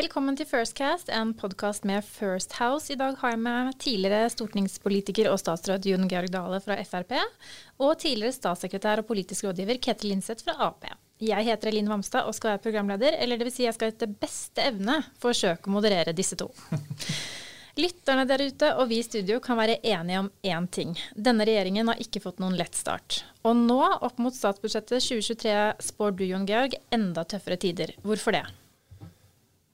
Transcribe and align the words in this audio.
Velkommen 0.00 0.32
til 0.32 0.46
Firstcast, 0.48 1.10
en 1.12 1.34
podkast 1.36 1.84
med 1.84 2.00
First 2.06 2.54
House. 2.56 2.88
I 2.88 2.96
dag 2.96 3.18
har 3.20 3.34
jeg 3.34 3.40
med 3.42 3.74
tidligere 3.82 4.30
stortingspolitiker 4.32 5.26
og 5.28 5.36
statsråd 5.42 5.84
Jon 5.84 6.06
Georg 6.08 6.30
Dale 6.32 6.60
fra 6.64 6.78
Frp, 6.88 7.10
og 7.84 7.98
tidligere 8.00 8.32
statssekretær 8.32 9.02
og 9.02 9.08
politisk 9.10 9.44
rådgiver 9.44 9.76
Ketil 9.84 10.14
Linseth 10.14 10.46
fra 10.46 10.54
Ap. 10.70 10.86
Jeg 11.20 11.44
heter 11.50 11.68
Elin 11.68 11.90
Vamstad 11.90 12.30
og 12.30 12.32
skal 12.38 12.54
være 12.54 12.62
programleder, 12.64 13.18
eller 13.20 13.36
dvs. 13.42 13.58
Si 13.58 13.66
jeg 13.66 13.76
skal 13.76 13.92
etter 13.92 14.14
beste 14.22 14.64
evne 14.70 15.02
forsøke 15.20 15.68
å 15.68 15.74
moderere 15.74 16.16
disse 16.16 16.38
to. 16.40 16.48
Lytterne 17.82 18.24
der 18.30 18.46
ute 18.46 18.72
og 18.80 18.88
vi 18.88 19.02
i 19.02 19.04
studio 19.04 19.36
kan 19.44 19.60
være 19.60 19.82
enige 19.82 20.22
om 20.22 20.32
én 20.40 20.70
ting. 20.78 20.94
Denne 21.12 21.44
regjeringen 21.44 21.92
har 21.92 22.00
ikke 22.00 22.24
fått 22.24 22.40
noen 22.40 22.56
lett 22.56 22.78
start. 22.78 23.20
Og 23.44 23.52
nå, 23.66 23.82
opp 24.00 24.16
mot 24.16 24.32
statsbudsjettet 24.32 25.04
2023, 25.10 25.60
spår 25.92 26.16
du, 26.16 26.24
Jon 26.30 26.48
Georg, 26.48 26.80
enda 26.88 27.26
tøffere 27.28 27.60
tider. 27.60 27.92
Hvorfor 28.00 28.38
det? 28.38 28.46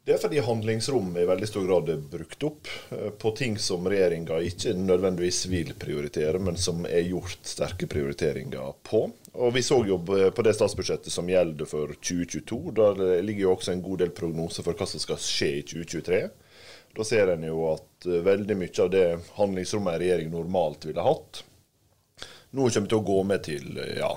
Det 0.06 0.14
er 0.14 0.20
fordi 0.22 0.38
handlingsrommet 0.46 1.18
i 1.18 1.26
veldig 1.26 1.46
stor 1.50 1.64
grad 1.66 1.88
er 1.90 2.02
brukt 2.12 2.44
opp 2.46 2.68
eh, 2.94 3.08
på 3.18 3.32
ting 3.34 3.56
som 3.58 3.88
regjeringa 3.90 4.38
ikke 4.46 4.76
nødvendigvis 4.78 5.40
vil 5.50 5.72
prioritere, 5.74 6.38
men 6.38 6.54
som 6.54 6.84
er 6.86 7.08
gjort 7.08 7.40
sterke 7.42 7.88
prioriteringer 7.90 8.76
på. 8.86 9.00
Og 9.34 9.54
Vi 9.56 9.64
så 9.66 9.80
jo 9.88 9.98
på 10.06 10.44
det 10.46 10.54
statsbudsjettet 10.54 11.10
som 11.10 11.26
gjelder 11.26 11.66
for 11.66 11.90
2022. 11.98 12.60
Der 12.78 13.02
ligger 13.26 13.48
jo 13.48 13.56
også 13.56 13.74
en 13.74 13.82
god 13.82 14.04
del 14.04 14.14
prognoser 14.14 14.62
for 14.62 14.78
hva 14.78 14.86
som 14.86 15.02
skal 15.02 15.18
skje 15.18 15.50
i 15.58 15.66
2023. 15.74 16.22
Da 16.96 17.04
ser 17.04 17.34
en 17.34 17.44
jo 17.44 17.66
at 17.74 18.06
eh, 18.06 18.22
veldig 18.30 18.56
mye 18.62 18.86
av 18.86 18.94
det 18.94 19.04
handlingsrommet 19.36 19.96
en 19.96 20.02
regjering 20.04 20.32
normalt 20.32 20.86
ville 20.86 21.04
hatt, 21.04 21.42
nå 22.56 22.70
kommer 22.70 22.88
til 22.88 23.02
å 23.02 23.06
gå 23.10 23.18
med 23.28 23.42
til 23.50 23.82
eh, 23.82 23.98
ja, 23.98 24.14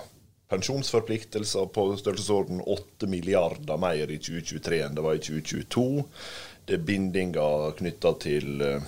pensjonsforpliktelser 0.50 1.66
på 1.74 1.86
størrelsesorden 2.00 2.62
8 2.66 3.08
milliarder 3.08 3.78
mer 3.78 4.10
i 4.10 4.18
2023 4.18 4.82
enn 4.86 4.98
det 4.98 5.06
var 5.06 5.18
i 5.18 5.22
2022. 5.22 5.86
Det 6.66 6.78
er 6.78 6.86
bindinger 6.86 7.76
knytta 7.78 8.14
til, 8.22 8.62
eh, 8.62 8.88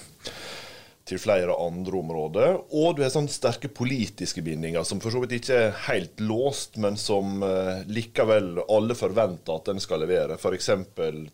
til, 1.06 1.20
flere 1.22 1.54
andre 1.54 2.00
områder. 2.00 2.58
Og 2.78 2.96
du 2.96 3.04
har 3.04 3.14
sånne 3.14 3.30
sterke 3.30 3.70
politiske 3.70 4.42
bindinger 4.42 4.84
som 4.86 5.02
for 5.02 5.14
så 5.14 5.22
vidt 5.22 5.38
ikke 5.38 5.60
er 5.68 5.78
helt 5.88 6.22
låst, 6.22 6.78
men 6.78 6.98
som 6.98 7.44
uh, 7.44 7.82
likevel 7.90 8.62
alle 8.70 8.96
forventer 8.96 9.58
at 9.58 9.66
den 9.66 9.82
skal 9.82 10.02
levere. 10.06 10.38
F.eks. 10.38 10.70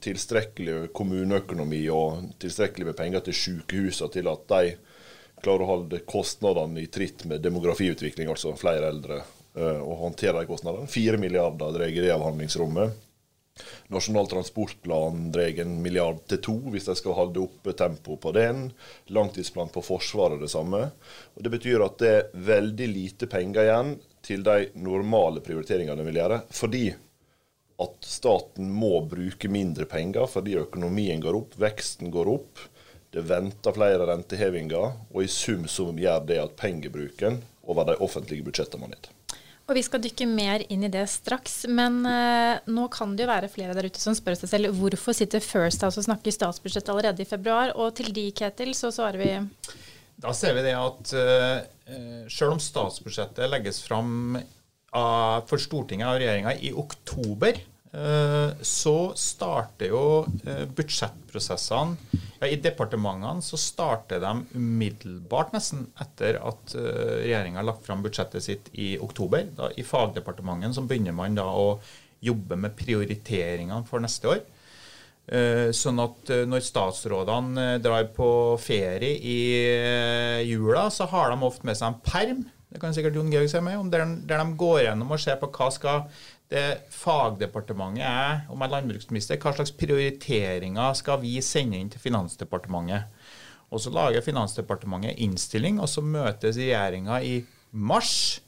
tilstrekkelig 0.01 0.93
kommuneøkonomi 0.95 1.83
og 1.91 2.31
tilstrekkelig 2.39 2.91
med 2.91 2.99
penger 2.99 3.27
til 3.27 3.39
sykehusene 3.43 4.11
til 4.11 4.31
at 4.31 4.47
de 4.55 4.75
klarer 5.43 5.63
å 5.67 5.71
holde 5.75 6.03
kostnadene 6.07 6.81
i 6.81 6.87
tritt 6.87 7.27
med 7.29 7.43
demografiutvikling, 7.43 8.31
altså 8.31 8.55
flere 8.57 8.87
eldre 8.89 9.21
Eh, 9.21 9.36
å 9.57 9.97
håndtere 10.03 10.39
de 10.39 10.49
kostnadene. 10.49 10.89
Fire 10.91 11.19
milliarder 11.21 11.73
drar 11.75 11.93
det 11.93 12.13
av 12.13 12.25
handlingsrommet. 12.27 13.03
Nasjonal 13.87 14.27
transportplan 14.29 15.31
drar 15.31 15.61
en 15.63 15.79
milliard 15.81 16.19
til 16.29 16.41
to 16.45 16.55
hvis 16.73 16.85
de 16.89 16.95
skal 16.99 17.15
holde 17.17 17.41
oppe 17.41 17.73
tempoet 17.77 18.21
på 18.21 18.33
den. 18.35 18.67
Langtidsplan 19.13 19.71
på 19.73 19.83
Forsvaret 19.85 20.41
det 20.41 20.51
samme. 20.53 20.83
Og 21.35 21.43
Det 21.43 21.53
betyr 21.53 21.85
at 21.85 21.97
det 22.03 22.13
er 22.13 22.29
veldig 22.51 22.89
lite 22.93 23.29
penger 23.31 23.65
igjen 23.65 23.97
til 24.27 24.43
de 24.45 24.69
normale 24.83 25.41
prioriteringene 25.41 26.01
de 26.01 26.07
vil 26.09 26.21
gjøre. 26.21 26.41
Fordi 26.53 26.85
at 27.77 28.09
staten 28.09 28.71
må 28.73 28.95
bruke 29.09 29.49
mindre 29.53 29.85
penger 29.89 30.25
fordi 30.29 30.57
økonomien 30.57 31.21
går 31.21 31.37
opp, 31.37 31.59
veksten 31.61 32.11
går 32.13 32.33
opp. 32.33 32.63
Det 33.13 33.23
venter 33.23 33.73
flere 33.73 34.05
rentehevinger, 34.09 34.97
og 35.13 35.21
i 35.23 35.29
sum 35.31 35.63
så 35.71 35.87
gjør 35.95 36.25
det 36.27 36.41
at 36.41 36.57
pengebruken 36.59 37.39
over 37.67 37.87
de 37.87 37.95
offentlige 38.03 38.45
budsjettene 38.45 38.83
må 38.83 38.89
ned. 38.91 39.07
Og 39.67 39.75
Vi 39.75 39.83
skal 39.83 39.99
dykke 39.99 40.25
mer 40.31 40.63
inn 40.71 40.85
i 40.87 40.91
det 40.91 41.03
straks, 41.11 41.65
men 41.67 41.99
eh, 42.07 42.59
nå 42.71 42.85
kan 42.93 43.17
det 43.17 43.25
jo 43.25 43.31
være 43.33 43.49
flere 43.51 43.75
der 43.75 43.89
ute 43.89 43.99
som 43.99 44.15
spør 44.15 44.37
seg 44.39 44.51
selv 44.53 44.77
hvorfor 44.79 45.15
sitter 45.15 45.43
First 45.43 45.83
House 45.83 45.99
og 45.99 46.07
snakker 46.07 46.31
statsbudsjett 46.31 46.87
allerede 46.93 47.25
i 47.25 47.27
februar. 47.27 47.73
Og 47.75 47.91
til 47.99 48.13
de, 48.15 48.29
Ketil, 48.31 48.71
så 48.77 48.93
svarer 48.95 49.19
vi 49.19 49.31
Da 50.23 50.31
ser 50.33 50.55
vi 50.55 50.63
det 50.69 50.75
at 50.79 51.15
eh, 51.19 52.27
selv 52.31 52.55
om 52.55 52.63
statsbudsjettet 52.63 53.51
legges 53.51 53.81
fram 53.83 54.37
av, 54.37 55.43
for 55.49 55.59
Stortinget 55.59 56.13
og 56.13 56.21
regjeringa 56.21 56.55
i 56.63 56.71
oktober, 56.71 57.59
Eh, 57.59 57.76
så 58.61 58.95
starter 59.15 59.93
jo 59.93 60.01
eh, 60.43 60.65
budsjettprosessene 60.75 61.95
ja, 62.41 62.49
I 62.49 62.59
departementene 62.61 63.41
så 63.41 63.57
starter 63.57 64.19
de 64.21 64.33
umiddelbart, 64.53 65.53
nesten 65.55 65.85
etter 66.03 66.37
at 66.41 66.75
eh, 66.75 67.13
regjeringa 67.23 67.61
har 67.61 67.69
lagt 67.69 67.87
fram 67.87 68.03
budsjettet 68.03 68.43
sitt 68.43 68.67
i 68.77 68.91
oktober. 69.01 69.47
Da, 69.55 69.71
I 69.73 69.87
fagdepartementet 69.87 70.75
så 70.75 70.83
begynner 70.85 71.15
man 71.15 71.39
da 71.39 71.47
å 71.47 71.79
jobbe 72.21 72.59
med 72.59 72.75
prioriteringene 72.77 73.87
for 73.87 74.03
neste 74.03 74.35
år. 74.35 74.45
Sånn 75.75 75.99
at 75.99 76.29
når 76.47 76.61
statsrådene 76.63 77.65
drar 77.83 78.05
på 78.15 78.29
ferie 78.63 79.17
i 79.19 80.45
jula, 80.47 80.85
så 80.87 81.03
har 81.11 81.33
de 81.33 81.43
ofte 81.43 81.67
med 81.67 81.75
seg 81.75 81.91
en 81.91 81.99
perm 81.99 82.45
det 82.67 82.81
kan 82.81 82.95
sikkert 82.95 83.15
Jon 83.15 83.31
Georg 83.31 83.47
se 83.51 83.61
med, 83.63 83.77
om 83.79 83.87
der 83.91 84.03
de 84.27 84.45
går 84.59 84.81
gjennom 84.83 85.13
og 85.15 85.21
ser 85.23 85.37
på 85.39 85.47
hva 85.55 85.69
skal 85.71 86.01
det 86.51 86.63
fagdepartementet 86.95 88.05
er, 88.07 88.45
om 88.47 88.61
jeg 88.61 88.69
er 88.69 88.75
landbruksminister, 88.77 89.39
hva 89.41 89.51
slags 89.55 89.73
prioriteringer 89.75 90.95
skal 90.95 91.19
vi 91.19 91.35
sende 91.43 91.79
inn 91.79 91.91
til 91.91 92.03
Finansdepartementet? 92.03 93.11
Og 93.67 93.83
Så 93.83 93.91
lager 93.91 94.23
Finansdepartementet 94.23 95.19
innstilling, 95.19 95.81
og 95.83 95.89
så 95.91 96.01
møtes 96.01 96.55
regjeringa 96.55 97.19
i 97.19 97.41
mars. 97.71 98.39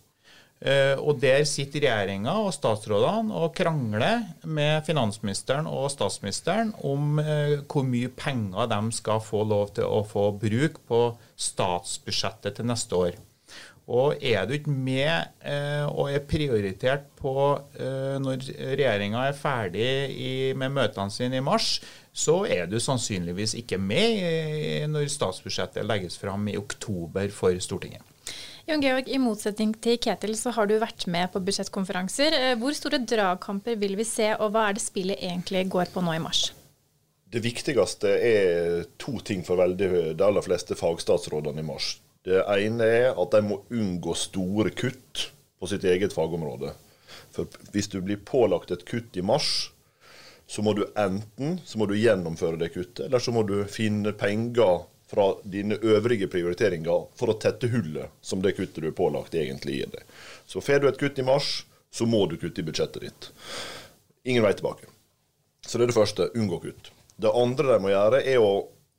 Eh, 0.59 0.95
og 0.95 1.19
Der 1.19 1.43
sitter 1.43 1.83
regjeringa 1.83 2.37
og 2.39 2.53
statsrådene 2.55 3.35
og 3.35 3.53
krangler 3.55 4.25
med 4.43 4.83
finansministeren 4.87 5.67
og 5.67 5.91
statsministeren 5.91 6.73
om 6.83 7.19
eh, 7.19 7.59
hvor 7.67 7.83
mye 7.87 8.11
penger 8.11 8.67
de 8.67 8.81
skal 8.95 9.19
få 9.23 9.43
lov 9.43 9.73
til 9.75 9.87
å 9.87 10.03
få 10.07 10.31
bruk 10.39 10.79
på 10.87 11.01
statsbudsjettet 11.35 12.59
til 12.59 12.67
neste 12.67 12.95
år. 12.95 13.19
Og 13.89 14.21
er 14.21 14.45
du 14.45 14.53
ikke 14.53 14.69
med 14.69 15.09
eh, 15.41 15.85
og 15.89 16.11
er 16.13 16.21
prioritert 16.29 17.07
på 17.17 17.33
eh, 17.79 18.19
når 18.21 18.43
regjeringa 18.77 19.23
er 19.25 19.37
ferdig 19.37 19.87
i, 20.13 20.33
med 20.53 20.75
møtene 20.75 21.09
sine 21.13 21.39
i 21.39 21.45
mars, 21.45 21.79
så 22.13 22.43
er 22.45 22.69
du 22.69 22.77
sannsynligvis 22.81 23.55
ikke 23.57 23.79
med 23.81 24.21
i, 24.21 24.27
når 24.89 25.09
statsbudsjettet 25.09 25.87
legges 25.89 26.19
fram 26.21 26.45
i 26.51 26.57
oktober 26.59 27.33
for 27.33 27.57
Stortinget. 27.63 28.05
Jon 28.69 28.83
Georg, 28.83 29.07
I 29.09 29.17
motsetning 29.17 29.71
til 29.81 29.97
Ketil 29.97 30.35
så 30.37 30.53
har 30.53 30.69
du 30.69 30.75
vært 30.77 31.07
med 31.09 31.31
på 31.33 31.41
budsjettkonferanser. 31.41 32.35
Eh, 32.37 32.57
hvor 32.61 32.75
store 32.77 32.99
dragkamper 33.01 33.79
vil 33.81 33.97
vi 33.97 34.05
se, 34.05 34.27
og 34.37 34.53
hva 34.53 34.67
er 34.69 34.77
det 34.77 34.83
spillet 34.83 35.23
egentlig 35.31 35.65
går 35.73 35.89
på 35.95 36.03
nå 36.05 36.13
i 36.13 36.21
mars? 36.21 36.51
Det 37.29 37.41
viktigste 37.41 38.11
er 38.25 38.85
to 39.01 39.17
ting 39.25 39.41
for 39.45 39.57
veldig 39.57 39.89
de 40.17 40.25
aller 40.25 40.45
fleste 40.45 40.77
fagstatsrådene 40.77 41.65
i 41.65 41.65
mars. 41.65 41.95
Det 42.27 42.43
ene 42.43 42.85
er 42.85 43.09
at 43.15 43.31
de 43.33 43.41
må 43.45 43.61
unngå 43.71 44.13
store 44.17 44.73
kutt 44.75 45.29
på 45.59 45.69
sitt 45.71 45.85
eget 45.87 46.13
fagområde. 46.15 46.73
For 47.35 47.47
hvis 47.73 47.89
du 47.91 47.99
blir 48.03 48.19
pålagt 48.25 48.71
et 48.75 48.85
kutt 48.87 49.17
i 49.17 49.23
mars, 49.25 49.71
så 50.49 50.63
må 50.65 50.73
du 50.73 50.85
enten 50.97 51.59
så 51.65 51.79
må 51.79 51.85
du 51.89 51.95
gjennomføre 51.97 52.59
det 52.59 52.71
kuttet, 52.73 53.05
eller 53.05 53.21
så 53.21 53.31
må 53.31 53.43
du 53.47 53.61
finne 53.69 54.15
penger 54.17 54.83
fra 55.09 55.31
dine 55.43 55.77
øvrige 55.81 56.29
prioriteringer 56.29 57.07
for 57.17 57.31
å 57.31 57.37
tette 57.41 57.69
hullet 57.71 58.11
som 58.21 58.43
det 58.43 58.55
kuttet 58.57 58.83
du 58.83 58.89
er 58.89 58.97
pålagt, 58.97 59.37
egentlig 59.37 59.79
gir 59.79 59.91
deg. 59.93 60.03
Så 60.45 60.61
får 60.61 60.83
du 60.83 60.89
et 60.89 60.99
kutt 61.01 61.21
i 61.21 61.25
mars, 61.25 61.51
så 61.93 62.05
må 62.05 62.25
du 62.29 62.37
kutte 62.37 62.61
i 62.61 62.65
budsjettet 62.65 63.05
ditt. 63.05 63.29
Ingen 64.29 64.45
vei 64.45 64.53
tilbake. 64.57 64.89
Så 65.65 65.77
det 65.77 65.87
er 65.87 65.93
det 65.93 65.97
første. 65.97 66.29
Unngå 66.37 66.59
kutt. 66.65 66.91
Det 67.17 67.31
andre 67.35 67.73
de 67.73 67.81
må 67.83 67.89
gjøre, 67.93 68.21
er 68.21 68.41
å 68.41 68.51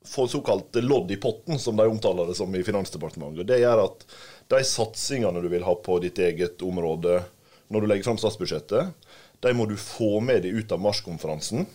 få 0.06 0.28
såkalt 0.28 0.74
lodd 0.80 1.10
i 1.10 1.16
potten, 1.16 1.58
som 1.58 1.76
de 1.76 1.86
omtaler 1.86 2.26
det 2.26 2.34
som 2.38 2.54
i 2.56 2.64
Finansdepartementet. 2.64 3.46
Det 3.46 3.60
gjør 3.60 3.84
at 3.84 4.06
de 4.50 4.62
satsingene 4.64 5.42
du 5.42 5.48
vil 5.52 5.66
ha 5.66 5.74
på 5.76 5.98
ditt 6.02 6.18
eget 6.18 6.62
område 6.66 7.20
når 7.70 7.80
du 7.80 7.86
legger 7.90 8.08
fram 8.08 8.18
statsbudsjettet, 8.18 8.94
de 9.40 9.52
må 9.54 9.66
du 9.68 9.76
få 9.78 10.18
med 10.24 10.42
deg 10.44 10.56
ut 10.58 10.72
av 10.74 10.80
marskonferansen. 10.82 11.68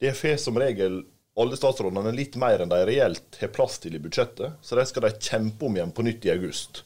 Det 0.00 0.14
får 0.16 0.36
som 0.40 0.58
regel 0.60 1.02
alle 1.38 1.56
statsrådene 1.58 2.12
litt 2.14 2.36
mer 2.38 2.62
enn 2.62 2.70
de 2.70 2.78
reelt 2.86 3.38
har 3.40 3.50
plass 3.54 3.78
til 3.82 3.96
i 3.96 4.02
budsjettet, 4.02 4.58
så 4.62 4.78
de 4.78 4.84
skal 4.86 5.06
de 5.06 5.14
kjempe 5.16 5.66
om 5.66 5.76
igjen 5.76 5.94
på 5.94 6.04
nytt 6.06 6.26
i 6.26 6.32
august. 6.34 6.82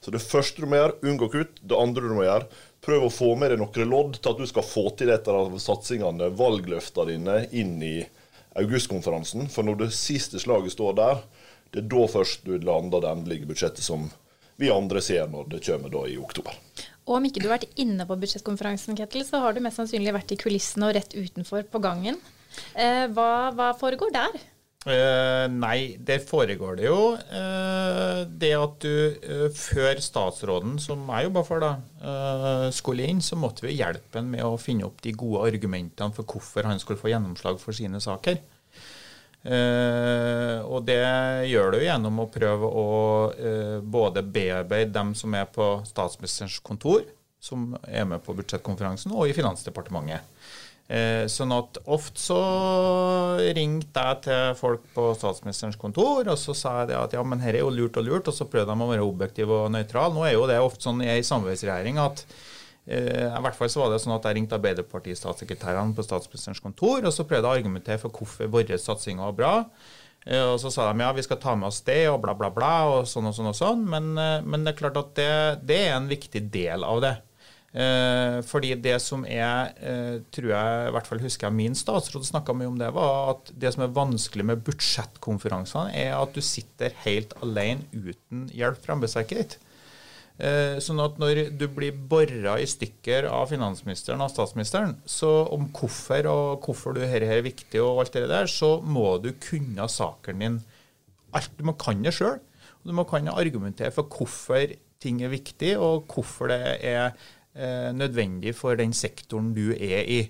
Så 0.00 0.12
det 0.12 0.22
første 0.24 0.62
du 0.62 0.68
må 0.68 0.78
gjøre, 0.78 0.98
unngå 1.08 1.28
kutt. 1.32 1.56
Det 1.64 1.76
andre 1.76 2.04
du 2.04 2.12
må 2.14 2.26
gjøre, 2.26 2.48
prøv 2.84 3.06
å 3.06 3.12
få 3.12 3.32
med 3.40 3.52
deg 3.52 3.62
noen 3.62 3.90
lodd 3.90 4.18
til 4.20 4.32
at 4.32 4.42
du 4.42 4.48
skal 4.48 4.66
få 4.66 4.84
til 4.98 5.10
et 5.10 5.28
av 5.32 5.56
satsingene, 5.60 6.28
valgløftene 6.36 7.08
dine, 7.10 7.38
inn 7.56 7.80
i 7.82 7.96
augustkonferansen. 8.60 9.48
For 9.52 9.66
når 9.66 9.84
det 9.84 9.90
siste 9.96 10.40
slaget 10.42 10.74
står 10.74 10.96
der, 10.98 11.24
det 11.74 11.84
er 11.84 11.90
da 11.92 12.06
først 12.10 12.46
du 12.46 12.56
lander 12.56 13.02
det 13.02 13.12
endelige 13.12 13.48
budsjettet 13.48 13.84
som 13.84 14.08
vi 14.56 14.70
andre 14.72 15.02
ser 15.04 15.28
når 15.28 15.50
det 15.52 15.64
kommer 15.66 15.92
da 15.92 16.06
i 16.08 16.16
oktober. 16.20 16.56
Og 17.06 17.18
om 17.18 17.26
ikke 17.28 17.42
du 17.42 17.48
har 17.48 17.58
vært 17.58 17.78
inne 17.78 18.06
på 18.08 18.16
budsjettkonferansen, 18.18 18.96
Ketil, 18.98 19.22
så 19.26 19.42
har 19.44 19.54
du 19.54 19.62
mest 19.62 19.78
sannsynlig 19.78 20.14
vært 20.16 20.32
i 20.34 20.40
kulissene 20.40 20.88
og 20.88 20.96
rett 20.96 21.14
utenfor 21.14 21.66
på 21.70 21.82
gangen. 21.84 22.18
Eh, 22.74 23.04
hva, 23.14 23.52
hva 23.54 23.70
foregår 23.78 24.14
der? 24.16 24.38
Uh, 24.86 25.48
nei, 25.50 25.96
der 25.98 26.20
foregår 26.22 26.76
det 26.78 26.84
jo 26.86 26.98
uh, 27.18 28.20
det 28.30 28.52
at 28.54 28.84
du 28.84 29.16
uh, 29.18 29.48
før 29.50 29.98
statsråden, 29.98 30.76
som 30.78 31.00
jeg 31.10 31.26
jobba 31.26 31.42
for, 31.48 31.64
da, 31.64 31.72
skulle 32.70 33.08
inn, 33.10 33.18
så 33.24 33.34
måtte 33.34 33.66
vi 33.66 33.74
hjelpe 33.80 34.20
ham 34.20 34.28
med 34.30 34.44
å 34.46 34.52
finne 34.62 34.86
opp 34.86 35.00
de 35.02 35.10
gode 35.18 35.48
argumentene 35.48 36.14
for 36.14 36.28
hvorfor 36.30 36.68
han 36.70 36.78
skulle 36.78 37.00
få 37.00 37.10
gjennomslag 37.10 37.58
for 37.58 37.74
sine 37.74 37.98
saker. 38.02 38.38
og 39.46 40.78
det 40.86 41.02
gjør 41.50 41.74
du 41.74 41.78
gjennom 41.82 42.22
å 42.22 42.28
prøve 42.30 42.66
å 42.66 42.86
både 43.82 44.22
bearbeide 44.22 44.94
dem 44.94 45.14
som 45.18 45.34
er 45.38 45.46
på 45.50 45.66
statsministerens 45.86 46.58
kontor, 46.66 47.02
som 47.42 47.72
er 47.86 48.06
med 48.06 48.22
på 48.22 48.34
budsjettkonferansen, 48.38 49.14
og 49.14 49.30
i 49.30 49.34
Finansdepartementet. 49.34 50.35
Eh, 50.86 51.24
sånn 51.26 51.50
at 51.50 51.80
ofte 51.90 52.20
så 52.22 52.36
ringte 53.56 54.02
jeg 54.06 54.20
til 54.28 54.52
folk 54.54 54.84
på 54.94 55.08
statsministerens 55.18 55.78
kontor, 55.80 56.28
og 56.30 56.38
så 56.38 56.54
sa 56.54 56.74
jeg 56.84 56.94
at 56.94 57.16
ja, 57.16 57.24
men 57.26 57.42
her 57.42 57.58
er 57.58 57.64
jo 57.64 57.72
lurt 57.74 57.98
og 57.98 58.06
lurt, 58.06 58.30
og 58.30 58.36
så 58.36 58.46
prøvde 58.46 58.70
de 58.70 58.84
å 58.84 58.92
være 58.92 59.06
objektiv 59.06 59.50
og 59.50 59.72
nøytral. 59.74 60.14
Nå 60.14 60.22
er 60.28 60.36
jo 60.36 60.46
det 60.46 60.60
ofte 60.62 60.86
sånn 60.86 61.02
i 61.02 61.10
ei 61.10 61.26
samarbeidsregjering 61.26 61.98
at 61.98 62.22
eh, 62.86 63.26
i 63.26 63.42
hvert 63.42 63.58
fall 63.58 63.72
så 63.72 63.82
var 63.82 63.90
det 63.90 64.00
sånn 64.04 64.14
at 64.14 64.30
Jeg 64.30 64.38
ringte 64.38 64.60
Arbeiderparti-statssekretærene 64.60 65.96
på 65.96 66.06
statsministerens 66.06 66.62
kontor 66.62 67.02
og 67.02 67.14
så 67.14 67.26
prøvde 67.26 67.42
jeg 67.42 67.50
å 67.50 67.58
argumentere 67.64 68.02
for 68.04 68.14
hvorfor 68.14 68.52
våre 68.54 68.78
satsinger 68.78 69.26
var 69.26 69.38
bra. 69.42 69.54
Eh, 70.22 70.42
og 70.42 70.60
Så 70.62 70.70
sa 70.70 70.86
de 70.92 71.02
ja, 71.02 71.12
vi 71.18 71.26
skal 71.26 71.42
ta 71.42 71.58
med 71.58 71.70
oss 71.70 71.82
det 71.86 72.04
og 72.12 72.20
bla, 72.22 72.34
bla, 72.38 72.54
bla, 72.54 72.74
og 72.94 73.10
sånn 73.10 73.26
og 73.26 73.34
sånn. 73.34 73.50
og 73.50 73.58
sånn, 73.58 73.86
Men, 73.90 74.12
eh, 74.18 74.42
men 74.46 74.62
det 74.62 74.76
er 74.76 74.82
klart 74.84 75.02
at 75.02 75.14
det, 75.18 75.32
det 75.66 75.82
er 75.88 75.96
en 75.96 76.10
viktig 76.10 76.46
del 76.54 76.86
av 76.86 77.02
det. 77.02 77.16
Eh, 77.74 78.38
fordi 78.46 78.70
det 78.80 78.96
som 79.04 79.26
er, 79.28 79.74
eh, 79.84 80.22
tror 80.32 80.48
jeg, 80.52 80.88
i 80.88 80.92
hvert 80.94 81.08
fall 81.10 81.20
husker 81.20 81.48
jeg 81.48 81.56
min 81.56 81.74
statsråd 81.76 82.24
snakka 82.24 82.54
mye 82.56 82.70
om 82.70 82.78
det, 82.80 82.88
var 82.94 83.34
at 83.34 83.52
det 83.52 83.74
som 83.74 83.84
er 83.84 83.96
vanskelig 83.96 84.46
med 84.48 84.62
budsjettkonferansene, 84.64 85.92
er 85.92 86.14
at 86.16 86.32
du 86.32 86.40
sitter 86.40 86.94
helt 87.04 87.34
alene 87.42 87.84
uten 87.92 88.48
hjelp 88.54 88.80
fra 88.80 88.96
embetsverket. 88.96 89.58
Eh, 90.36 90.76
sånn 90.84 91.00
at 91.00 91.16
når 91.20 91.46
du 91.56 91.64
blir 91.72 91.96
bora 91.96 92.58
i 92.60 92.68
stykker 92.68 93.24
av 93.32 93.48
finansministeren 93.48 94.20
og 94.20 94.28
statsministeren 94.28 94.98
så 95.08 95.30
om 95.48 95.70
hvorfor 95.72 96.28
og 96.28 96.66
hvorfor 96.66 96.92
du 96.96 97.00
her 97.08 97.24
er 97.24 97.44
viktig, 97.44 97.80
og 97.80 98.02
alt 98.04 98.16
det 98.16 98.28
der, 98.28 98.48
så 98.48 98.76
må 98.84 99.16
du 99.20 99.32
kunne 99.40 99.88
saken 99.88 100.44
din. 100.44 100.58
Alt, 101.36 101.52
du 101.56 101.64
må 101.64 101.76
kan 101.80 102.04
det 102.04 102.12
sjøl. 102.16 102.38
Du 102.86 102.92
må 102.94 103.04
kan 103.08 103.26
argumentere 103.32 103.90
for 103.90 104.06
hvorfor 104.12 104.76
ting 105.02 105.22
er 105.24 105.32
viktig, 105.32 105.74
og 105.80 106.06
hvorfor 106.12 106.52
det 106.52 106.60
er 106.84 107.16
nødvendig 107.96 108.52
for 108.58 108.76
den 108.78 108.92
sektoren 108.96 109.54
du 109.56 109.70
er 109.72 110.04
i. 110.04 110.20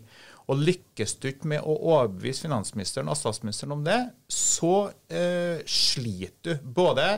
Og 0.47 0.61
Lykkes 0.63 1.17
du 1.19 1.31
ikke 1.31 1.51
med 1.51 1.65
å 1.67 1.75
overbevise 1.75 2.47
finansministeren 2.47 3.11
og 3.11 3.19
statsministeren 3.19 3.75
om 3.75 3.83
det, 3.87 3.99
så 4.31 4.93
eh, 5.11 5.65
sliter 5.67 6.61
du. 6.61 6.69
Både 6.77 7.09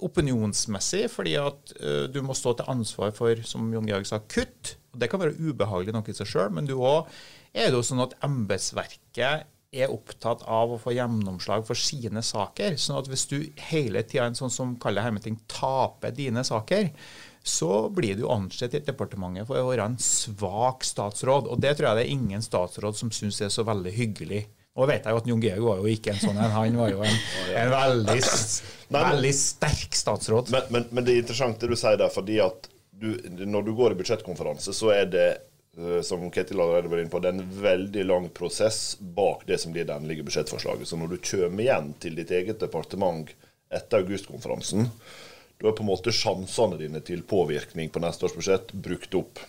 opinionsmessig, 0.00 1.04
fordi 1.12 1.36
at 1.38 1.74
eh, 1.78 2.08
du 2.10 2.18
må 2.26 2.34
stå 2.34 2.56
til 2.58 2.72
ansvar 2.72 3.14
for, 3.14 3.38
som 3.46 3.70
Jon 3.74 3.86
Georg 3.86 4.08
sa, 4.08 4.18
kutt. 4.24 4.74
og 4.90 4.98
Det 5.02 5.10
kan 5.12 5.22
være 5.22 5.38
ubehagelig 5.38 5.94
nok 5.94 6.10
i 6.10 6.16
seg 6.16 6.30
sjøl, 6.32 6.50
men 6.56 6.66
du 6.66 6.74
òg 6.80 7.06
er 7.54 7.70
det 7.70 7.78
jo 7.78 7.86
sånn 7.86 8.02
at 8.02 8.18
embetsverket 8.26 9.46
er 9.70 9.92
opptatt 9.94 10.42
av 10.50 10.72
å 10.74 10.80
få 10.82 10.96
gjennomslag 10.96 11.62
for 11.68 11.78
sine 11.78 12.22
saker. 12.26 12.74
sånn 12.74 12.98
at 12.98 13.10
hvis 13.10 13.28
du 13.30 13.36
hele 13.70 14.02
tida 14.02 14.26
en 14.26 14.38
sånn 14.38 14.50
som 14.50 14.74
kaller 14.82 15.06
hermeting 15.06 15.38
taper 15.50 16.10
dine 16.14 16.42
saker, 16.46 16.90
så 17.42 17.88
blir 17.88 18.18
du 18.18 18.26
ansett 18.28 18.74
i 18.76 18.82
departementet 18.84 19.48
for 19.48 19.60
å 19.60 19.68
være 19.70 19.86
en 19.90 19.98
svak 20.00 20.84
statsråd. 20.84 21.48
Og 21.48 21.60
det 21.62 21.74
tror 21.76 21.90
jeg 21.90 22.00
det 22.00 22.06
er 22.06 22.16
ingen 22.16 22.42
statsråd 22.44 22.98
som 22.98 23.12
syns 23.14 23.40
er 23.40 23.52
så 23.52 23.64
veldig 23.68 23.92
hyggelig. 23.96 24.44
Og 24.78 24.88
vet 24.88 25.06
jeg 25.06 25.12
jo 25.12 25.20
at 25.20 25.28
Jon 25.28 25.42
Georg 25.42 25.66
var 25.66 25.80
jo 25.80 25.90
ikke 25.90 26.12
en 26.12 26.20
sånn 26.20 26.38
en. 26.38 26.52
Han 26.54 26.78
var 26.78 26.92
jo 26.92 27.00
en, 27.04 27.16
en 27.58 27.72
veldig, 27.72 28.18
veldig, 28.94 29.32
sterk 29.36 29.96
statsråd. 29.98 30.52
Men, 30.54 30.68
men, 30.70 30.88
men, 30.90 31.06
det 31.06 31.14
er 31.14 31.24
interessant 31.24 31.60
det 31.60 31.70
du 31.72 31.78
sier 31.78 31.98
der, 32.00 32.12
fordi 32.12 32.38
at 32.44 32.68
du, 33.00 33.14
når 33.48 33.66
du 33.66 33.72
går 33.76 33.94
i 33.94 33.98
budsjettkonferanse, 33.98 34.74
så 34.76 34.92
er 34.94 35.08
det 35.10 35.28
eh, 35.32 36.00
som 36.06 36.22
Ketil 36.32 36.60
allerede 36.60 36.92
var 36.92 37.02
inne 37.02 37.12
på, 37.12 37.22
det 37.24 37.32
er 37.32 37.40
en 37.40 37.54
veldig 37.64 38.04
lang 38.06 38.28
prosess 38.36 38.94
bak 39.00 39.42
det 39.48 39.58
som 39.62 39.74
blir 39.74 39.88
det 39.88 39.96
endelige 39.96 40.28
budsjettforslaget. 40.28 40.88
Så 40.88 41.00
når 41.00 41.16
du 41.16 41.24
kommer 41.24 41.64
igjen 41.64 41.90
til 42.04 42.20
ditt 42.20 42.30
eget 42.36 42.62
departement 42.62 43.32
etter 43.74 44.04
augustkonferansen, 44.04 44.86
da 45.60 45.68
er 45.68 45.76
på 45.76 45.84
en 45.84 45.90
måte 45.90 46.12
sjansene 46.14 46.78
dine 46.80 47.02
til 47.04 47.22
påvirkning 47.28 47.90
på 47.92 48.00
neste 48.00 48.26
års 48.26 48.36
budsjett 48.36 48.72
brukt 48.72 49.16
opp. 49.18 49.42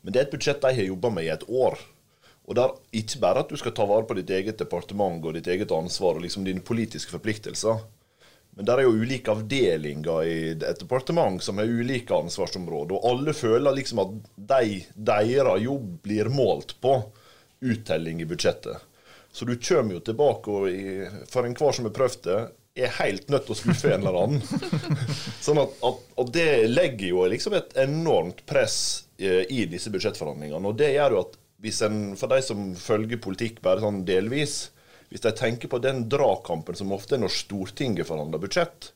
Men 0.00 0.14
det 0.14 0.20
er 0.20 0.26
et 0.26 0.32
budsjett 0.32 0.62
de 0.62 0.72
har 0.78 0.88
jobba 0.88 1.10
med 1.12 1.26
i 1.26 1.34
et 1.34 1.44
år. 1.48 1.76
Og 2.46 2.56
det 2.56 2.62
er 2.62 3.02
ikke 3.02 3.20
bare 3.20 3.42
at 3.42 3.50
du 3.50 3.58
skal 3.58 3.74
ta 3.76 3.84
vare 3.88 4.06
på 4.06 4.16
ditt 4.16 4.30
eget 4.30 4.58
departement 4.62 5.24
og 5.24 5.36
ditt 5.36 5.50
eget 5.50 5.74
ansvar 5.74 6.16
og 6.16 6.24
liksom 6.24 6.46
dine 6.46 6.64
politiske 6.64 7.12
forpliktelser. 7.12 7.82
Men 8.56 8.68
der 8.68 8.80
er 8.80 8.86
jo 8.86 8.96
ulike 9.02 9.34
avdelinger 9.34 10.24
i 10.24 10.36
et 10.54 10.80
departement 10.80 11.42
som 11.44 11.58
har 11.60 11.68
ulike 11.68 12.16
ansvarsområder. 12.16 12.96
Og 12.96 13.08
alle 13.10 13.34
føler 13.36 13.76
liksom 13.76 14.00
at 14.00 14.14
de, 14.36 14.78
deres 14.96 15.64
jobb 15.66 15.90
blir 16.06 16.30
målt 16.32 16.78
på 16.80 16.94
uttelling 17.66 18.22
i 18.22 18.28
budsjettet. 18.30 18.80
Så 19.28 19.44
du 19.44 19.58
kommer 19.60 19.98
jo 19.98 20.00
tilbake, 20.06 20.48
og 20.48 21.26
for 21.28 21.44
enhver 21.44 21.74
som 21.76 21.84
har 21.84 21.92
prøvd 21.98 22.22
det, 22.24 22.38
er 22.76 22.92
helt 22.98 23.30
nødt 23.32 23.46
til 23.48 23.54
å 23.54 23.58
skuffe 23.58 23.90
en 23.94 24.04
eller 24.04 24.18
annen. 24.20 24.42
sånn 25.46 25.60
at, 25.62 25.74
at, 25.88 26.00
og 26.20 26.30
det 26.34 26.48
legger 26.68 27.08
jo 27.08 27.24
liksom 27.32 27.56
et 27.56 27.76
enormt 27.82 28.44
press 28.48 28.78
eh, 29.18 29.44
i 29.48 29.64
disse 29.70 29.92
budsjettforhandlingene. 29.94 30.60
Og 30.68 30.76
det 30.78 30.92
gjør 30.94 31.16
jo 31.16 31.22
at 31.24 31.38
hvis 31.64 31.80
en, 31.86 32.00
for 32.20 32.30
de 32.32 32.42
som 32.44 32.68
følger 32.78 33.22
politikk 33.22 33.62
bare 33.64 33.82
sånn 33.84 34.04
delvis, 34.08 34.58
hvis 35.08 35.24
de 35.24 35.32
tenker 35.38 35.70
på 35.72 35.80
den 35.82 36.04
dragkampen 36.10 36.76
som 36.76 36.92
ofte 36.92 37.16
er 37.16 37.22
når 37.22 37.32
Stortinget 37.32 38.08
forhandler 38.08 38.42
budsjett, 38.42 38.90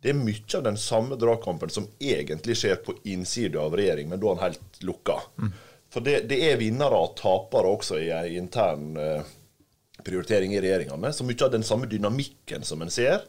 det 0.00 0.12
er 0.12 0.20
mye 0.20 0.56
av 0.56 0.64
den 0.64 0.78
samme 0.80 1.18
dragkampen 1.20 1.72
som 1.72 1.88
egentlig 2.00 2.56
skjer 2.56 2.78
på 2.84 2.94
innsida 3.10 3.60
av 3.66 3.74
regjering, 3.76 4.08
men 4.08 4.20
da 4.20 4.30
er 4.30 4.38
den 4.38 4.46
helt 4.46 4.80
lukka. 4.86 5.18
Mm. 5.36 5.50
For 5.90 6.06
det, 6.06 6.22
det, 6.30 6.38
er 6.46 6.60
vinnere 6.60 6.96
og 6.96 7.16
tapere 7.18 7.74
også 7.74 7.98
i 8.00 8.08
en 8.14 8.36
intern 8.44 8.94
eh, 8.96 9.32
prioritering 10.04 10.54
i 10.54 10.62
med. 10.96 11.14
Så 11.14 11.24
mye 11.24 11.44
av 11.44 11.52
den 11.52 11.62
samme 11.66 11.86
dynamikken 11.86 12.64
som 12.64 12.82
en 12.82 12.90
ser, 12.90 13.22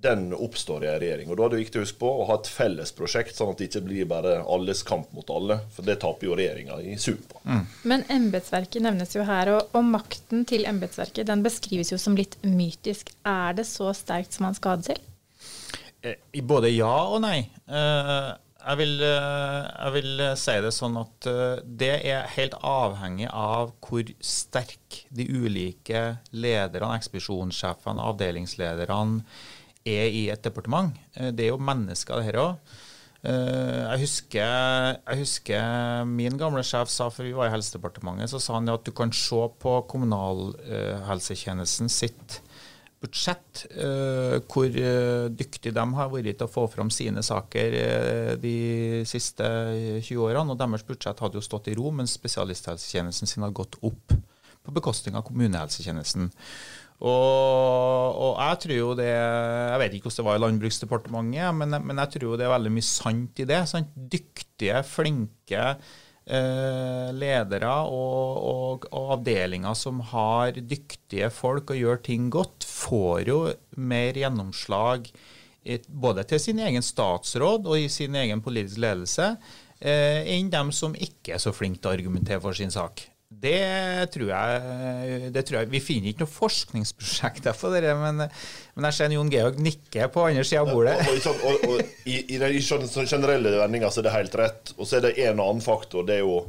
den 0.00 0.32
oppstår 0.32 0.84
i 0.84 0.88
en 0.88 1.00
regjering. 1.00 1.30
Og 1.30 1.36
Da 1.36 1.44
er 1.44 1.52
det 1.52 1.60
viktig 1.60 1.80
å 1.80 1.84
huske 1.84 2.00
på 2.00 2.10
å 2.22 2.26
ha 2.28 2.38
et 2.40 2.48
felles 2.48 2.92
prosjekt, 2.96 3.36
sånn 3.36 3.52
at 3.52 3.60
det 3.60 3.68
ikke 3.68 3.84
blir 3.84 4.08
bare 4.08 4.38
alles 4.48 4.82
kamp 4.86 5.12
mot 5.16 5.28
alle. 5.30 5.58
For 5.74 5.86
det 5.86 5.98
taper 6.00 6.30
jo 6.30 6.38
regjeringa 6.38 6.80
i 6.80 6.96
sum 7.00 7.20
på. 7.28 7.42
Mm. 7.44 7.66
Men 7.92 8.06
embetsverket 8.16 8.84
nevnes 8.86 9.12
jo 9.16 9.26
her, 9.28 9.52
og, 9.56 9.74
og 9.76 9.84
makten 9.92 10.46
til 10.48 10.64
embetsverket 10.68 11.28
den 11.28 11.44
beskrives 11.44 11.92
jo 11.92 12.00
som 12.00 12.16
litt 12.16 12.38
mytisk. 12.46 13.12
Er 13.28 13.56
det 13.58 13.68
så 13.68 13.92
sterkt 13.96 14.36
som 14.36 14.48
man 14.48 14.56
skal 14.56 14.76
ha 14.76 14.80
det 14.80 14.94
til? 14.94 15.06
Eh, 16.00 16.42
både 16.48 16.72
ja 16.72 16.94
og 17.12 17.20
nei. 17.26 17.42
Eh, 17.68 18.30
jeg 18.60 18.76
vil, 18.80 19.02
eh, 19.02 19.68
jeg 19.84 19.92
vil, 19.94 20.20
eh, 20.20 20.34
si 20.36 20.60
det 20.60 20.72
sånn 20.76 20.96
at 21.00 21.26
eh, 21.30 21.62
det 21.64 22.06
er 22.06 22.28
helt 22.36 22.54
avhengig 22.66 23.28
av 23.32 23.72
hvor 23.80 24.04
sterk 24.20 25.04
de 25.08 25.26
ulike 25.28 26.18
lederne, 26.32 26.98
ekspedisjonssjefene, 26.98 28.04
avdelingslederne 28.12 29.24
er 29.88 30.06
i 30.12 30.28
et 30.30 30.42
departement. 30.44 30.92
Det 31.16 31.44
er 31.46 31.50
jo 31.54 31.58
mennesker, 31.58 32.16
det 32.20 32.28
her 32.28 32.40
òg. 32.42 32.54
Jeg 33.20 33.98
husker, 34.00 34.96
jeg 34.96 35.18
husker, 35.20 36.04
min 36.08 36.38
gamle 36.40 36.62
sjef 36.64 36.88
sa, 36.92 37.08
for 37.12 37.22
vi 37.24 37.36
var 37.36 37.48
i 37.48 37.54
Helsedepartementet, 37.54 38.30
så 38.32 38.38
sa 38.40 38.54
han 38.58 38.72
at 38.72 38.84
du 38.84 38.92
kan 38.96 39.12
se 39.12 39.42
på 39.60 39.72
kommunalhelsetjenesten 39.88 41.88
sitt 41.92 42.40
budsjett, 43.00 43.62
uh, 43.80 44.36
hvor 44.50 44.68
uh, 44.68 45.28
dyktige 45.32 45.72
de 45.76 45.84
har 45.96 46.10
vært 46.12 46.36
til 46.40 46.46
å 46.46 46.52
få 46.52 46.66
fram 46.72 46.90
sine 46.92 47.22
saker 47.24 47.76
uh, 47.76 48.32
de 48.40 49.04
siste 49.08 49.46
20 50.04 50.20
årene. 50.26 50.52
og 50.52 50.60
Deres 50.60 50.84
budsjett 50.88 51.22
hadde 51.24 51.40
jo 51.40 51.44
stått 51.44 51.70
i 51.72 51.76
ro, 51.78 51.88
mens 51.94 52.16
spesialisthelsetjenesten 52.18 53.30
sin 53.30 53.46
har 53.46 53.56
gått 53.56 53.78
opp 53.80 54.12
på 54.60 54.76
bekostning 54.76 55.16
av 55.16 55.24
kommunehelsetjenesten. 55.28 56.28
Og, 57.00 57.08
og, 57.08 58.34
jeg 58.36 58.56
tror 58.60 58.74
jo 58.76 58.88
det 58.98 59.06
Jeg 59.08 59.78
vet 59.80 59.94
ikke 59.96 60.10
hvordan 60.10 60.18
det 60.18 60.26
var 60.26 60.36
i 60.36 60.42
Landbruksdepartementet, 60.42 61.56
men, 61.56 61.78
men 61.88 62.02
jeg 62.04 62.12
tror 62.12 62.26
jo 62.26 62.36
det 62.36 62.44
er 62.44 62.52
veldig 62.52 62.74
mye 62.76 62.88
sant 62.90 63.40
i 63.40 63.48
det. 63.48 63.62
Sant? 63.70 63.96
Dyktige, 64.12 64.82
flinke 64.84 65.64
Eh, 65.64 66.09
ledere 66.26 67.72
og, 67.90 68.36
og, 68.38 68.84
og, 68.92 69.06
avdelinger 69.16 69.74
som 69.74 70.02
har 70.12 70.52
dyktige 70.60 71.30
folk 71.34 71.72
og 71.72 71.80
gjør 71.80 72.02
ting 72.06 72.28
godt, 72.30 72.66
får 72.68 73.24
jo 73.26 73.38
mer 73.80 74.14
gjennomslag 74.20 75.08
både 75.88 76.24
til 76.24 76.40
sin 76.40 76.60
egen 76.62 76.82
statsråd 76.84 77.66
og 77.66 77.78
i 77.78 77.88
sin 77.92 78.14
egen 78.16 78.40
politisk 78.44 78.80
ledelse 78.80 79.34
eh, 79.80 80.22
enn 80.36 80.50
dem 80.52 80.72
som 80.72 80.94
ikke 80.96 81.34
er 81.36 81.42
så 81.42 81.52
flinke 81.52 81.80
til 81.80 81.90
å 81.90 81.96
argumentere 81.98 82.40
for 82.40 82.56
sin 82.56 82.72
sak. 82.72 83.09
Det 83.30 84.10
tror, 84.10 84.26
jeg, 84.32 85.28
det 85.30 85.44
tror 85.46 85.60
jeg, 85.60 85.70
Vi 85.70 85.80
finner 85.80 86.10
ikke 86.10 86.24
noe 86.24 86.32
forskningsprosjekter 86.34 87.54
på 87.60 87.70
det, 87.76 87.92
men, 87.94 88.24
men 88.26 88.88
jeg 88.88 88.96
ser 88.96 89.14
Jon 89.14 89.30
Georg 89.30 89.60
nikke 89.62 90.08
på 90.10 90.24
andre 90.26 90.42
sida 90.46 90.64
av 90.64 90.72
bordet. 90.74 90.96
Og, 91.06 91.28
og, 91.30 91.44
og, 91.46 91.68
og, 91.76 91.94
i, 92.10 92.18
i, 92.34 92.40
i 92.40 93.06
generelle 93.06 93.54
vendinger 93.62 93.94
så 93.94 94.02
er 94.02 94.08
det 94.08 94.16
helt 94.16 94.36
rett. 94.40 94.74
Og 94.76 94.82
så 94.82 94.98
er 94.98 95.06
det 95.06 95.14
en 95.28 95.38
annen 95.38 95.62
faktor. 95.64 96.06
Det 96.08 96.18
er 96.18 96.26
jo 96.26 96.42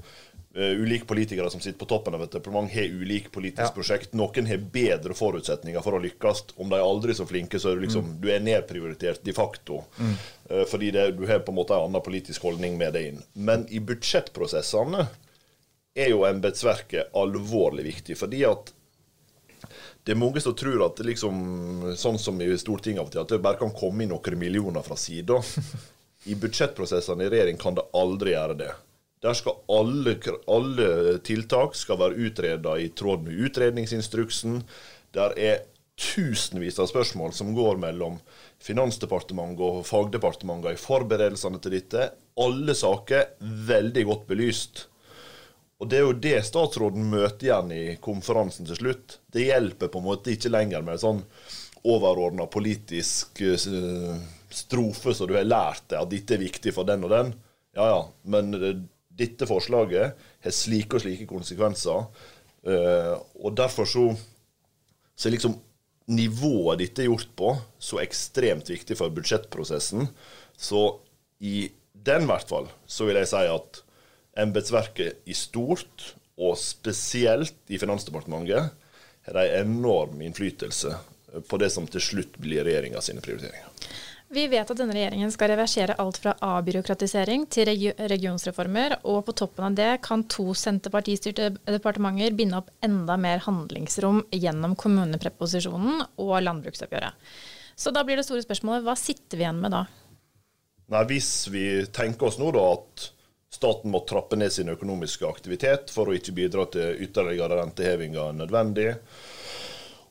Uh, 0.51 0.81
ulike 0.83 1.05
politikere 1.07 1.47
som 1.47 1.61
sitter 1.63 1.79
på 1.79 1.85
toppen 1.87 2.11
av 2.17 2.25
et 2.25 2.33
departement, 2.33 2.67
har 2.73 2.91
ulike 2.91 3.29
politiske 3.31 3.69
ja. 3.69 3.71
prosjekt. 3.71 4.09
Noen 4.19 4.49
har 4.49 4.57
bedre 4.73 5.15
forutsetninger 5.15 5.79
for 5.79 5.95
å 5.95 6.01
lykkes. 6.03 6.41
Om 6.59 6.73
de 6.73 6.75
er 6.75 6.83
aldri 6.83 7.15
så 7.15 7.23
flinke, 7.23 7.55
så 7.55 7.71
er 7.71 7.79
du, 7.79 7.85
liksom, 7.85 8.09
mm. 8.09 8.17
du 8.19 8.27
er 8.35 8.43
nedprioritert 8.43 9.23
de 9.23 9.31
facto. 9.31 9.79
Mm. 9.95 10.17
Uh, 10.49 10.65
fordi 10.67 10.89
det, 10.91 11.05
du 11.15 11.23
har 11.29 11.39
på 11.45 11.55
en 11.55 11.59
måte 11.61 11.77
en 11.77 11.87
annen 11.87 12.03
politisk 12.03 12.43
holdning 12.49 12.75
med 12.81 12.97
det 12.99 13.05
inn. 13.13 13.23
Men 13.31 13.63
i 13.71 13.79
budsjettprosessene 13.79 15.07
er 15.95 16.11
jo 16.13 16.25
embetsverket 16.27 17.15
alvorlig 17.17 17.85
viktig. 17.89 18.17
Fordi 18.19 18.43
at 18.47 18.71
det 20.03 20.15
er 20.15 20.19
mange 20.19 20.41
som 20.41 20.55
tror 20.57 20.85
at 20.87 20.97
det 20.97 21.09
liksom, 21.11 21.41
sånn 21.99 22.19
som 22.19 22.39
i 22.41 22.49
Stortinget 22.57 23.03
av 23.03 23.09
og 23.09 23.13
til, 23.13 23.23
at 23.23 23.33
det 23.33 23.41
bare 23.43 23.59
kan 23.59 23.73
komme 23.75 24.05
inn 24.05 24.13
noen 24.13 24.39
millioner 24.41 24.85
fra 24.85 24.97
sida. 24.97 25.41
I 26.29 26.37
budsjettprosessene 26.37 27.25
i 27.25 27.33
regjering 27.33 27.59
kan 27.61 27.77
det 27.77 27.85
aldri 27.97 28.33
gjøre 28.35 28.57
det. 28.59 28.71
Der 29.21 29.37
skal 29.37 29.59
alle, 29.69 30.15
alle 30.49 31.17
tiltak 31.25 31.75
skal 31.77 31.99
være 32.01 32.25
utreda 32.25 32.73
i 32.81 32.89
tråd 32.97 33.27
med 33.27 33.37
utredningsinstruksen. 33.45 34.63
Der 35.13 35.35
er 35.37 35.61
tusenvis 36.01 36.79
av 36.81 36.89
spørsmål 36.89 37.33
som 37.37 37.53
går 37.53 37.77
mellom 37.81 38.17
Finansdepartementet 38.61 39.61
og 39.65 39.85
fagdepartementene 39.85 40.73
i 40.73 40.81
forberedelsene 40.81 41.61
til 41.61 41.75
dette. 41.77 42.07
Alle 42.41 42.73
saker 42.77 43.35
veldig 43.69 44.07
godt 44.09 44.25
belyst. 44.29 44.87
Og 45.81 45.89
Det 45.89 45.97
er 45.97 46.05
jo 46.05 46.13
det 46.13 46.35
statsråden 46.45 47.07
møter 47.09 47.47
igjen 47.47 47.71
i 47.73 47.83
konferansen 48.01 48.67
til 48.69 48.77
slutt. 48.77 49.17
Det 49.33 49.47
hjelper 49.47 49.89
på 49.89 49.97
en 49.97 50.05
måte 50.11 50.33
ikke 50.33 50.51
lenger 50.53 50.83
med 50.85 51.01
sånn 51.01 51.23
overordna 51.89 52.45
politisk 52.53 53.41
eh, 53.41 54.19
strofe 54.53 55.15
som 55.17 55.29
du 55.29 55.33
har 55.39 55.47
lært 55.47 55.87
deg, 55.89 55.97
at 56.03 56.11
dette 56.11 56.37
er 56.37 56.43
viktig 56.43 56.75
for 56.75 56.85
den 56.85 57.07
og 57.07 57.15
den. 57.15 57.33
Ja 57.73 57.87
ja, 57.89 58.03
men 58.29 58.53
eh, 58.59 58.83
dette 59.17 59.49
forslaget 59.49 60.21
har 60.45 60.53
slike 60.53 60.99
og 60.99 61.03
slike 61.03 61.25
konsekvenser. 61.29 62.05
Og 62.61 63.53
derfor 63.57 63.89
så, 63.89 64.03
så 65.17 65.27
er 65.27 65.33
liksom 65.33 65.55
nivået 66.13 66.81
dette 66.81 67.03
er 67.03 67.09
gjort 67.09 67.29
på, 67.37 67.53
så 67.81 68.01
ekstremt 68.01 68.69
viktig 68.71 68.97
for 68.97 69.13
budsjettprosessen. 69.13 70.07
Så 70.57 70.81
i 71.41 71.71
den 71.93 72.27
hvert 72.29 72.49
fall 72.49 72.69
så 72.89 73.07
vil 73.07 73.19
jeg 73.19 73.29
si 73.31 73.43
at 73.49 73.81
embetsverket 74.39 75.27
i 75.29 75.35
stort, 75.35 76.13
og 76.41 76.55
spesielt 76.57 77.57
i 77.69 77.79
Finansdepartementet, 77.81 78.71
har 79.27 79.41
en 79.41 79.67
enorm 79.67 80.21
innflytelse 80.25 80.95
på 81.47 81.59
det 81.61 81.69
som 81.71 81.85
til 81.87 82.01
slutt 82.03 82.39
blir 82.41 82.65
regjeringa 82.65 83.01
sine 83.03 83.21
prioriteringer. 83.23 83.67
Vi 84.31 84.45
vet 84.47 84.69
at 84.71 84.79
denne 84.79 84.95
regjeringen 84.95 85.31
skal 85.33 85.51
reversere 85.51 85.97
alt 85.99 86.21
fra 86.23 86.31
avbyråkratisering 86.47 87.49
til 87.51 87.67
regionsreformer, 87.67 89.01
og 89.03 89.25
på 89.27 89.35
toppen 89.35 89.65
av 89.67 89.75
det 89.75 89.89
kan 90.05 90.23
to 90.31 90.53
senterpartistyrte 90.55 91.49
departementer 91.67 92.31
binde 92.37 92.61
opp 92.61 92.69
enda 92.87 93.17
mer 93.19 93.43
handlingsrom 93.43 94.23
gjennom 94.31 94.77
kommunepreposisjonen 94.79 96.05
og 96.23 96.37
landbruksoppgjøret. 96.47 97.33
Så 97.75 97.91
da 97.91 98.05
blir 98.07 98.19
det 98.19 98.23
store 98.23 98.45
spørsmålet, 98.45 98.85
hva 98.87 98.95
sitter 98.99 99.35
vi 99.35 99.43
igjen 99.43 99.59
med 99.59 99.75
da? 99.75 99.83
Nei, 100.91 101.03
Hvis 101.11 101.31
vi 101.51 101.65
tenker 101.91 102.29
oss 102.29 102.39
nå 102.39 102.53
da 102.55 102.63
at 102.77 103.09
staten 103.53 103.91
må 103.91 103.99
trappe 103.99 104.35
ned 104.39 104.53
sin 104.53 104.69
økonomiske 104.71 105.27
aktivitet 105.27 105.91
for 105.91 106.07
å 106.07 106.15
ikke 106.15 106.33
bidra 106.35 106.65
til 106.71 107.01
ytterligere 107.03 107.59
rentehevinger 107.59 108.31
enn 108.31 108.39
nødvendig, 108.45 108.93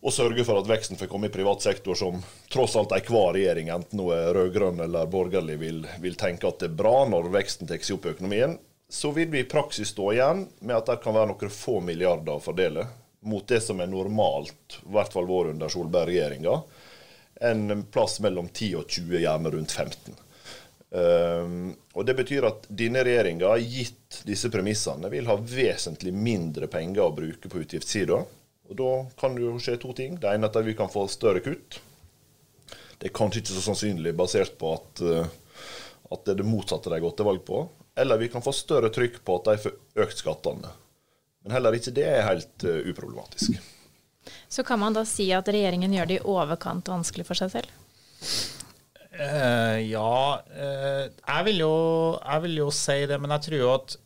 og 0.00 0.14
sørge 0.16 0.44
for 0.48 0.60
at 0.60 0.68
veksten 0.68 0.96
får 0.96 1.10
komme 1.12 1.28
i 1.28 1.32
privat 1.32 1.64
sektor, 1.64 1.96
som 1.96 2.22
tross 2.52 2.76
alt 2.80 2.92
enhver 2.96 3.34
regjering, 3.36 3.68
enten 3.72 4.00
hun 4.00 4.14
er 4.16 4.32
rød-grønn 4.36 4.80
eller 4.84 5.08
borgerlig, 5.12 5.58
vil, 5.60 5.82
vil, 6.00 6.16
tenke 6.20 6.48
at 6.48 6.60
det 6.62 6.70
er 6.70 6.78
bra 6.78 7.02
når 7.08 7.28
veksten 7.34 7.68
tar 7.68 7.80
seg 7.84 7.98
opp 7.98 8.08
i 8.08 8.14
økonomien, 8.14 8.56
så 8.90 9.12
vil 9.16 9.28
vi 9.32 9.44
i 9.44 9.48
praksis 9.48 9.92
stå 9.92 10.12
igjen 10.14 10.46
med 10.60 10.76
at 10.76 10.88
det 10.88 11.00
kan 11.04 11.16
være 11.16 11.32
noen 11.32 11.52
få 11.52 11.78
milliarder 11.84 12.36
å 12.36 12.44
fordele 12.44 12.86
mot 13.20 13.44
det 13.48 13.60
som 13.60 13.80
er 13.80 13.90
normalt, 13.92 14.80
i 14.80 14.94
hvert 14.94 15.12
fall 15.12 15.28
vår 15.28 15.52
under 15.52 15.68
Solberg-regjeringa, 15.72 16.56
en 17.50 17.84
plass 17.92 18.18
mellom 18.24 18.48
10 18.48 18.80
og 18.80 18.88
20, 18.88 19.20
gjerne 19.20 19.52
rundt 19.52 19.72
15. 19.72 20.16
Um, 20.90 21.70
og 21.94 22.02
Det 22.06 22.16
betyr 22.18 22.48
at 22.48 22.64
denne 22.66 23.04
regjeringa, 23.06 23.52
gitt 23.62 24.24
disse 24.26 24.50
premissene, 24.50 25.10
vil 25.12 25.28
ha 25.30 25.36
vesentlig 25.38 26.10
mindre 26.14 26.66
penger 26.70 27.04
å 27.04 27.14
bruke 27.14 27.50
på 27.50 27.62
utgiftssida 27.62 28.24
og 28.70 28.76
Da 28.78 28.90
kan 29.18 29.34
det 29.34 29.42
jo 29.42 29.58
skje 29.58 29.76
to 29.82 29.92
ting. 29.98 30.16
Det 30.22 30.30
ene 30.30 30.46
er 30.46 30.52
at 30.54 30.66
vi 30.66 30.76
kan 30.78 30.90
få 30.90 31.08
større 31.10 31.42
kutt. 31.42 31.80
Det 33.00 33.08
er 33.08 33.16
kanskje 33.16 33.42
ikke 33.42 33.56
så 33.56 33.64
sannsynlig 33.64 34.12
basert 34.14 34.54
på 34.60 34.74
at, 34.76 35.02
eh, 35.02 35.26
at 36.12 36.24
det 36.24 36.36
er 36.36 36.42
det 36.42 36.46
motsatte 36.46 36.86
de 36.86 36.94
har 36.94 37.02
gått 37.02 37.16
til 37.18 37.26
valg 37.26 37.42
på. 37.48 37.64
Eller 37.98 38.20
vi 38.20 38.28
kan 38.30 38.44
få 38.44 38.52
større 38.54 38.92
trykk 38.94 39.24
på 39.26 39.40
at 39.40 39.50
de 39.50 39.56
får 39.64 40.04
økt 40.04 40.22
skattene. 40.22 40.70
Men 41.42 41.56
heller 41.56 41.74
ikke 41.74 41.94
det 41.96 42.06
er 42.06 42.26
helt 42.28 42.64
uh, 42.68 42.78
uproblematisk. 42.84 43.56
Så 44.48 44.62
kan 44.68 44.78
man 44.78 44.94
da 44.94 45.06
si 45.08 45.30
at 45.32 45.48
regjeringen 45.48 45.92
gjør 45.96 46.10
det 46.10 46.18
i 46.20 46.26
overkant 46.28 46.92
vanskelig 46.92 47.24
for 47.26 47.40
seg 47.40 47.54
selv? 47.54 47.72
Uh, 49.20 49.76
ja, 49.84 50.40
uh, 50.40 51.04
jeg, 51.12 51.46
vil 51.50 51.58
jo, 51.60 51.74
jeg, 52.16 52.42
vil 52.46 52.60
jo, 52.62 52.68
si 52.72 53.02
det. 53.10 53.18
Men 53.20 53.36
jeg 53.36 53.46
tror 53.46 53.60
jo 53.60 53.72
at 53.74 53.96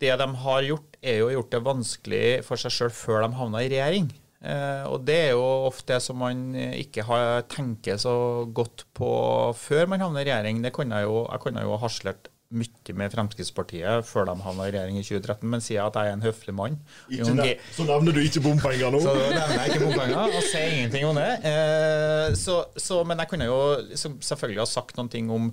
det 0.00 0.14
de 0.20 0.28
har 0.44 0.68
gjort, 0.68 0.98
er 1.04 1.20
jo 1.20 1.32
gjort 1.34 1.52
det 1.52 1.64
vanskelig 1.64 2.26
for 2.46 2.60
seg 2.60 2.72
sjøl 2.72 2.94
før 2.96 3.26
de 3.26 3.32
havna 3.38 3.64
i 3.64 3.72
regjering. 3.72 4.08
Uh, 4.44 4.84
og 4.92 5.04
det 5.08 5.18
er 5.28 5.30
jo 5.32 5.44
ofte 5.70 5.94
det 5.94 6.02
som 6.04 6.18
man 6.20 6.46
ikke 6.56 7.04
har, 7.08 7.44
tenker 7.52 8.00
så 8.00 8.14
godt 8.56 8.86
på 8.96 9.10
før 9.56 9.88
man 9.92 10.04
havner 10.04 10.24
i 10.24 10.30
regjering. 10.30 10.64
Det 10.64 10.72
kunne 10.76 11.00
jeg 11.00 11.10
jo, 11.10 11.24
jeg 11.28 11.44
kunne 11.44 11.64
jo 11.64 11.80
harslert 11.80 12.32
mye 12.60 12.96
med 12.98 13.12
Fremskrittspartiet 13.14 14.06
før 14.08 14.28
de 14.30 14.36
havna 14.44 14.68
i 14.68 14.72
regjering 14.74 15.00
i 15.00 15.04
2013, 15.06 15.50
men 15.50 15.64
sier 15.64 15.84
at 15.84 15.98
jeg 15.98 16.12
er 16.12 16.18
en 16.18 16.24
høflig 16.24 16.54
mann. 16.56 16.78
Nev 17.10 17.52
så 17.74 17.86
nevner 17.88 18.16
du 18.16 18.22
ikke 18.22 18.44
bompenger 18.44 18.94
nå? 18.94 19.02
Så 19.04 19.14
nevner 19.18 19.54
jeg 19.58 19.74
ikke 19.74 19.84
bompenger, 19.88 20.22
og 20.24 20.48
sier 20.48 20.72
ingenting 20.78 21.08
om 21.10 21.20
det. 21.20 21.28
Eh, 21.50 22.30
så, 22.38 22.62
så, 22.76 23.02
men 23.06 23.22
jeg 23.22 23.32
kunne 23.32 23.50
jo 23.50 23.60
liksom, 23.90 24.18
selvfølgelig 24.24 24.64
ha 24.64 24.70
sagt 24.70 24.98
noen 25.00 25.12
ting 25.12 25.30
om 25.34 25.52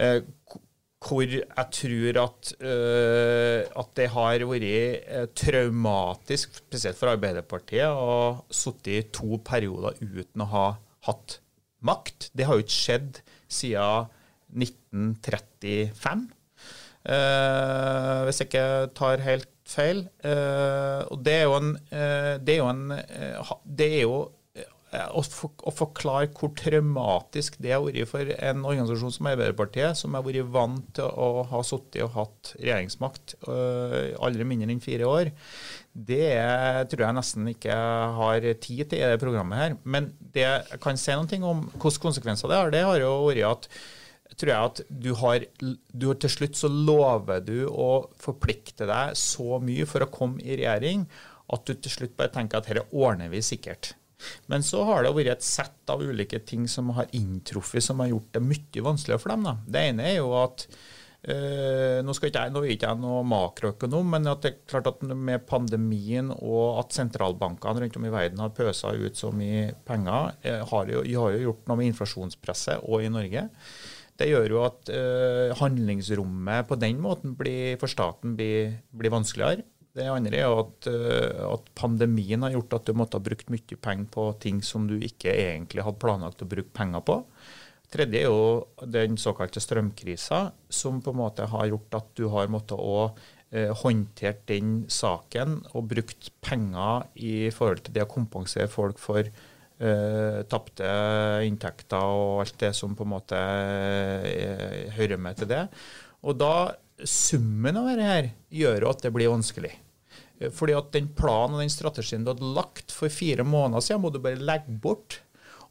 eh, 0.00 0.20
hvor 0.98 1.22
jeg 1.22 1.66
tror 1.74 2.18
at, 2.24 2.52
uh, 2.58 3.60
at 3.80 3.90
det 3.94 4.08
har 4.10 4.44
vært 4.50 5.04
uh, 5.06 5.26
traumatisk, 5.38 6.58
spesielt 6.64 6.98
for 6.98 7.12
Arbeiderpartiet, 7.12 7.86
å 7.86 8.42
sitte 8.50 8.96
i 8.96 9.04
to 9.14 9.38
perioder 9.46 9.94
uten 10.02 10.42
å 10.42 10.50
ha 10.50 10.66
hatt 11.06 11.38
makt. 11.86 12.32
Det 12.34 12.48
har 12.48 12.58
jo 12.58 12.66
ikke 12.66 12.80
skjedd 12.80 13.20
siden 13.46 14.10
1935, 14.54 16.24
uh, 16.28 17.12
eh, 17.12 18.24
hvis 18.26 18.42
jeg 18.42 18.50
ikke 18.50 18.66
tar 18.98 19.24
helt 19.26 19.54
feil. 19.68 20.06
og 20.24 21.18
det 21.20 21.32
er 21.34 21.42
jo 21.44 21.56
en, 21.58 21.74
det 22.40 22.54
er 22.54 22.60
jo, 22.62 22.68
en, 22.72 22.94
det 23.68 23.88
er 23.98 24.04
jo 24.06 24.14
Eh, 24.88 25.08
å, 25.12 25.72
forklare 25.76 26.30
hvor 26.32 26.54
traumatisk 26.56 27.58
det 27.60 27.74
har 27.74 27.82
vært 27.84 28.08
for 28.08 28.30
en 28.32 28.62
organisasjon 28.64 29.12
som 29.12 29.26
Arbeiderpartiet, 29.28 29.98
som 30.00 30.14
har 30.16 30.24
vært 30.24 30.48
vant 30.54 30.86
til 30.96 31.10
å 31.12 31.42
ha 31.50 31.60
sittet 31.66 32.06
og 32.06 32.14
hatt 32.14 32.54
regjeringsmakt 32.54 33.34
øh, 33.52 34.14
aldri 34.24 34.46
mindre 34.48 34.72
enn 34.72 34.80
fire 34.80 35.10
år, 35.10 35.30
det 35.92 36.30
tror 36.88 37.04
jeg 37.04 37.18
nesten 37.18 37.52
ikke 37.52 37.76
har 38.16 38.48
tid 38.64 38.88
til 38.88 39.02
i 39.02 39.12
det 39.12 39.20
programmet 39.20 39.60
her. 39.60 39.76
Men 39.84 40.08
det 40.32 40.46
jeg 40.46 40.80
kan 40.80 40.96
si 41.00 41.12
noe 41.12 41.52
om 41.52 41.66
hvilke 41.74 42.06
konsekvenser 42.06 42.48
det 42.48 42.62
har, 42.62 42.72
det 42.72 42.84
har 42.88 43.04
jo 43.04 43.12
vært 43.26 43.44
at 43.50 43.70
tror 44.38 44.52
jeg 44.52 44.70
at 44.70 44.82
du 44.88 45.10
har, 45.20 45.46
du 45.60 46.06
har 46.10 46.18
Til 46.22 46.32
slutt 46.32 46.58
så 46.58 46.70
lover 46.70 47.42
du 47.44 47.66
å 47.68 48.08
forplikte 48.20 48.88
deg 48.88 49.16
så 49.18 49.58
mye 49.62 49.86
for 49.88 50.04
å 50.04 50.12
komme 50.12 50.42
i 50.44 50.58
regjering 50.60 51.06
at 51.54 51.64
du 51.64 51.74
til 51.74 51.94
slutt 51.94 52.16
bare 52.18 52.32
tenker 52.34 52.60
at 52.60 52.68
dette 52.68 52.86
ordner 52.92 53.30
vi 53.32 53.40
sikkert. 53.44 53.94
Men 54.50 54.64
så 54.66 54.82
har 54.84 55.04
det 55.04 55.14
vært 55.16 55.38
et 55.38 55.46
sett 55.46 55.90
av 55.92 56.02
ulike 56.02 56.40
ting 56.44 56.66
som 56.68 56.90
har 56.96 57.08
inntruffet, 57.16 57.84
som 57.84 58.02
har 58.02 58.10
gjort 58.10 58.32
det 58.34 58.44
mye 58.44 58.84
vanskeligere 58.84 59.22
for 59.22 59.32
dem. 59.32 59.46
Da. 59.46 59.54
Det 59.64 59.84
ene 59.92 60.08
er 60.10 60.18
jo 60.20 60.32
at 60.38 60.68
Uh, 61.18 61.98
nå, 62.06 62.12
skal 62.14 62.30
ikke 62.30 62.44
jeg, 62.44 62.52
nå 62.54 62.60
er 62.62 62.72
ikke 62.72 62.88
jeg 62.92 63.00
noen 63.02 63.26
makroøkonom, 63.26 64.12
men 64.14 64.30
at 64.30 64.44
det 64.44 64.52
er 64.52 64.60
klart 64.70 64.86
at 64.86 65.00
med 65.02 65.42
pandemien 65.50 66.30
og 66.30 66.78
at 66.78 66.94
sentralbankene 66.94 67.82
rundt 67.82 67.98
om 67.98 68.06
i 68.06 68.12
verden 68.14 68.38
har 68.38 68.52
pøsa 68.54 68.92
ut 68.94 69.18
så 69.18 69.32
mye 69.34 69.72
penger, 69.88 70.36
uh, 70.46 70.62
har, 70.70 70.92
jo, 70.94 71.02
har 71.02 71.34
jo 71.34 71.42
gjort 71.48 71.66
noe 71.66 71.80
med 71.80 71.90
inflasjonspresset 71.90 72.86
og 72.86 73.02
i 73.02 73.10
Norge. 73.10 73.48
Det 74.18 74.26
gjør 74.26 74.50
jo 74.50 74.62
at 74.66 74.90
uh, 74.90 75.56
handlingsrommet 75.60 76.66
på 76.66 76.78
den 76.80 76.98
måten 77.02 77.36
blir, 77.38 77.76
for 77.78 77.90
staten 77.90 78.34
blir, 78.38 78.80
blir 78.90 79.14
vanskeligere. 79.14 79.62
Det 79.98 80.06
andre 80.10 80.40
er 80.42 80.54
at, 80.64 80.88
uh, 80.90 81.44
at, 81.52 81.70
pandemien 81.78 82.42
har 82.42 82.56
gjort 82.56 82.80
at 82.80 82.90
du 82.90 82.98
måtte 82.98 83.18
ha 83.18 83.24
brukt 83.24 83.50
mye 83.54 83.78
penger 83.78 84.10
på 84.14 84.26
ting 84.42 84.60
som 84.66 84.88
du 84.90 84.96
ikke 84.98 85.30
egentlig 85.30 85.86
hadde 85.86 86.02
planlagt 86.02 86.42
å 86.42 86.50
bruke 86.50 86.74
penger 86.74 87.04
på. 87.06 87.20
tredje 87.94 88.20
er 88.20 88.26
jo 88.26 88.66
den 88.84 89.16
såkalte 89.16 89.62
strømkrisa, 89.62 90.50
som 90.68 90.98
på 91.00 91.14
en 91.14 91.22
måte 91.22 91.46
har 91.46 91.70
gjort 91.70 92.00
at 92.02 92.10
du 92.18 92.26
har 92.34 92.50
måttet 92.52 92.76
å 92.76 93.14
eh, 93.50 93.70
håndtert 93.82 94.42
den 94.50 94.82
saken 94.92 95.62
og 95.72 95.88
brukt 95.94 96.32
penger 96.44 97.06
i 97.14 97.48
forhold 97.54 97.86
til 97.86 97.96
det 97.96 98.04
å 98.04 98.10
kompensere 98.10 98.68
folk 98.68 99.00
for 99.00 99.30
eh, 99.80 100.40
tapte 100.50 100.90
inntekter 101.46 102.02
og 102.02 102.42
alt 102.44 102.58
det 102.60 102.72
som 102.76 102.96
på 102.98 103.06
en 103.06 103.12
måte 103.14 103.38
uh, 103.38 104.94
hører 104.96 105.20
med 105.20 105.40
til 105.40 105.50
det. 105.50 105.64
Og 106.26 106.38
da 106.38 106.70
summen 107.06 107.78
av 107.78 107.90
dette 107.90 108.08
her 108.08 108.30
gjør 108.60 108.88
at 108.90 109.04
det 109.06 109.12
blir 109.14 109.32
vanskelig. 109.32 109.74
Uh, 110.40 110.50
fordi 110.54 110.76
at 110.78 110.90
den 110.96 111.10
planen 111.16 111.58
og 111.58 111.64
den 111.64 111.72
strategien 111.72 112.26
du 112.26 112.32
hadde 112.34 112.54
lagt 112.56 112.94
for 112.94 113.12
fire 113.12 113.46
måneder 113.46 113.84
siden, 113.84 114.02
må 114.04 114.12
du 114.14 114.20
bare 114.22 114.40
legge 114.40 114.78
bort. 114.82 115.20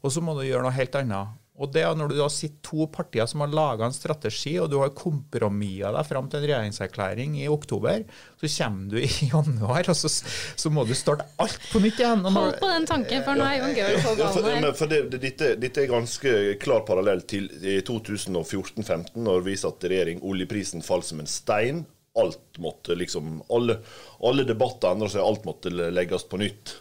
Og 0.02 0.14
så 0.14 0.22
må 0.22 0.36
du 0.38 0.46
gjøre 0.46 0.64
noe 0.64 0.76
helt 0.76 0.94
annet. 0.98 1.36
Og 1.58 1.72
det 1.74 1.82
er 1.82 1.96
Når 1.98 2.12
du 2.12 2.16
da 2.20 2.28
sitter 2.30 2.60
to 2.62 2.86
partier 2.92 3.26
som 3.26 3.42
har 3.42 3.50
laga 3.50 3.88
en 3.88 3.94
strategi, 3.94 4.54
og 4.62 4.70
du 4.70 4.78
har 4.78 4.94
kompromissa 4.96 5.90
deg 5.94 6.06
fram 6.06 6.28
til 6.30 6.40
en 6.40 6.46
regjeringserklæring 6.46 7.34
i 7.42 7.48
oktober, 7.50 8.04
så 8.38 8.50
kommer 8.54 8.94
du 8.94 8.98
i 9.02 9.10
januar, 9.32 9.90
og 9.90 9.98
så, 9.98 10.10
så 10.10 10.72
må 10.72 10.84
du 10.86 10.94
starte 10.98 11.26
alt 11.42 11.68
på 11.72 11.82
nytt 11.82 11.98
igjen. 11.98 12.24
Hold 12.38 12.58
på 12.62 12.70
den 12.70 12.88
tanken, 12.88 13.24
for 13.26 13.38
nå 13.38 13.46
er 13.48 13.58
Jon 13.58 13.76
Georg 13.76 14.02
på 14.06 14.14
ballen 14.20 14.68
her. 14.68 14.74
For 14.78 14.92
det, 14.92 15.02
det, 15.12 15.22
dette, 15.26 15.52
dette, 15.58 15.84
er 15.84 15.90
ganske 15.90 16.34
klar 16.62 16.84
parallell 16.86 17.24
til 17.28 17.50
2014-2015, 17.88 19.18
når 19.26 19.46
vi 19.48 19.58
satt 19.58 19.86
i 19.86 19.94
regjering. 19.94 20.22
Oljeprisen 20.22 20.86
falt 20.86 21.08
som 21.10 21.22
en 21.24 21.30
stein. 21.30 21.86
Alt 22.18 22.58
måtte 22.62 22.96
liksom 22.98 23.42
Alle, 23.54 23.80
alle 24.26 24.46
debatter 24.46 24.94
endra 24.94 25.10
seg, 25.10 25.22
alt 25.22 25.44
måtte 25.46 25.70
legges 25.70 26.26
på 26.30 26.38
nytt. 26.40 26.78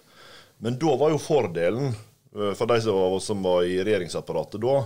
Men 0.62 0.78
da 0.82 0.94
var 0.98 1.12
jo 1.14 1.22
fordelen 1.22 1.92
for 2.38 2.70
de 2.70 2.80
av 2.94 3.18
oss 3.18 3.30
som 3.32 3.44
var 3.44 3.66
i 3.66 3.80
regjeringsapparatet 3.82 4.62
da, 4.64 4.80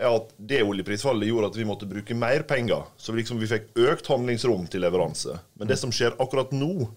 er 0.00 0.16
at 0.16 0.32
det 0.36 0.62
oljeprisfallet 0.64 1.28
gjorde 1.28 1.50
at 1.52 1.58
vi 1.60 1.68
måtte 1.68 1.88
bruke 1.88 2.16
mer 2.16 2.44
penger. 2.48 2.88
Så 2.96 3.12
vi, 3.12 3.20
liksom, 3.22 3.40
vi 3.42 3.50
fikk 3.50 3.70
økt 3.78 4.08
handlingsrom 4.10 4.66
til 4.70 4.84
leveranse. 4.84 5.38
Men 5.60 5.70
det 5.70 5.78
som 5.80 5.92
skjer 5.94 6.16
akkurat 6.22 6.54
nå, 6.56 6.88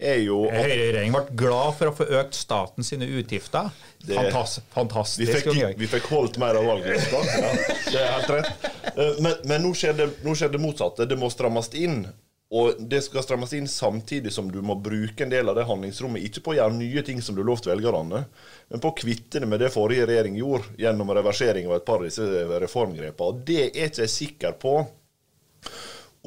er 0.00 0.22
jo 0.24 0.46
at 0.48 0.56
Høyreregjeringen 0.56 1.12
ble 1.12 1.38
glad 1.42 1.74
for 1.76 1.90
å 1.90 1.94
få 1.94 2.06
økt 2.20 2.36
staten 2.38 2.86
sine 2.86 3.04
utgifter. 3.20 3.68
Det, 4.00 4.16
fantastisk. 4.16 4.66
fantastisk. 4.72 5.20
Vi 5.20 5.34
fikk, 5.34 5.76
vi 5.76 5.88
fikk, 5.92 6.08
holdt 6.14 6.40
mer 6.40 6.56
av 6.56 6.64
valgløfta. 6.70 7.20
Ja, 7.36 7.50
det 7.84 8.00
er 8.00 8.10
helt 8.14 8.32
rett. 8.32 8.68
Eh, 8.94 9.20
men, 9.20 9.36
men 9.44 9.64
nå, 9.66 9.74
skjer 9.76 9.98
det, 9.98 10.08
nå 10.24 10.34
skjer 10.38 10.54
det 10.54 10.62
motsatte. 10.62 11.06
Det 11.08 11.20
må 11.20 11.28
strammes 11.32 11.68
inn. 11.76 12.06
Og 12.50 12.80
det 12.90 12.98
skal 13.06 13.22
strammes 13.22 13.52
inn 13.54 13.68
samtidig 13.70 14.32
som 14.34 14.48
du 14.50 14.58
må 14.66 14.74
bruke 14.82 15.22
en 15.22 15.30
del 15.30 15.48
av 15.48 15.54
det 15.54 15.68
handlingsrommet, 15.68 16.24
ikke 16.26 16.42
på 16.42 16.54
å 16.54 16.56
gjøre 16.58 16.74
nye 16.80 17.04
ting 17.06 17.20
som 17.22 17.36
du 17.38 17.44
lovte 17.46 17.70
velgerne, 17.70 18.24
men 18.72 18.82
på 18.82 18.90
å 18.90 18.96
kvitte 18.98 19.38
det 19.42 19.46
med 19.46 19.62
det 19.62 19.70
forrige 19.70 20.08
regjering 20.10 20.38
gjorde, 20.40 20.74
gjennom 20.82 21.12
reversering 21.14 21.68
av 21.70 21.76
et 21.76 21.86
par 21.86 22.02
av 22.02 22.08
disse 22.08 22.26
reformgrepene. 22.64 23.28
Og 23.28 23.44
det 23.46 23.60
er 23.68 23.86
ikke 23.86 24.02
jeg 24.02 24.14
sikker 24.16 24.58
på 24.58 24.74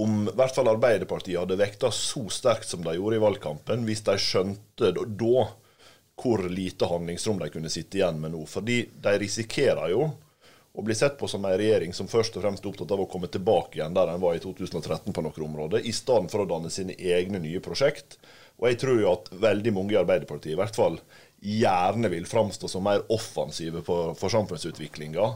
om 0.04 0.24
i 0.26 0.34
hvert 0.34 0.56
fall 0.56 0.72
Arbeiderpartiet 0.72 1.38
hadde 1.38 1.60
vekta 1.60 1.92
så 1.94 2.24
sterkt 2.34 2.72
som 2.72 2.82
de 2.86 2.96
gjorde 2.96 3.20
i 3.20 3.22
valgkampen, 3.22 3.84
hvis 3.86 4.06
de 4.08 4.16
skjønte 4.22 4.94
da 4.96 5.44
hvor 6.24 6.44
lite 6.48 6.88
handlingsrom 6.88 7.40
de 7.42 7.50
kunne 7.52 7.72
sitte 7.74 8.00
igjen 8.00 8.20
med 8.22 8.32
nå. 8.32 8.46
Fordi 8.48 8.80
de 9.04 9.14
risikerer 9.20 9.92
jo 9.92 10.08
og 10.74 10.86
blir 10.88 10.98
sett 10.98 11.20
på 11.20 11.30
som 11.30 11.44
en 11.46 11.58
regjering 11.58 11.94
som 11.94 12.10
først 12.10 12.38
og 12.38 12.46
fremst 12.46 12.64
er 12.64 12.72
opptatt 12.72 12.94
av 12.96 13.04
å 13.04 13.10
komme 13.10 13.30
tilbake 13.30 13.78
igjen 13.78 13.94
der 13.94 14.10
en 14.10 14.22
var 14.24 14.38
i 14.38 14.42
2013 14.42 15.14
på 15.14 15.22
noen 15.22 15.46
områder, 15.46 15.86
i 15.86 15.94
stedet 15.94 16.32
for 16.34 16.42
å 16.42 16.50
danne 16.50 16.72
sine 16.74 16.96
egne 16.98 17.42
nye 17.44 17.62
prosjekt. 17.62 18.18
Og 18.58 18.70
jeg 18.72 18.80
tror 18.82 19.02
jo 19.02 19.12
at 19.12 19.30
veldig 19.44 19.74
mange 19.76 19.94
i 19.94 20.00
Arbeiderpartiet 20.02 20.56
i 20.56 20.58
hvert 20.58 20.78
fall 20.78 20.98
gjerne 21.44 22.10
vil 22.10 22.26
framstå 22.26 22.70
som 22.72 22.86
mer 22.88 23.04
offensive 23.14 23.84
for, 23.86 24.16
for 24.18 24.34
samfunnsutviklinga 24.34 25.30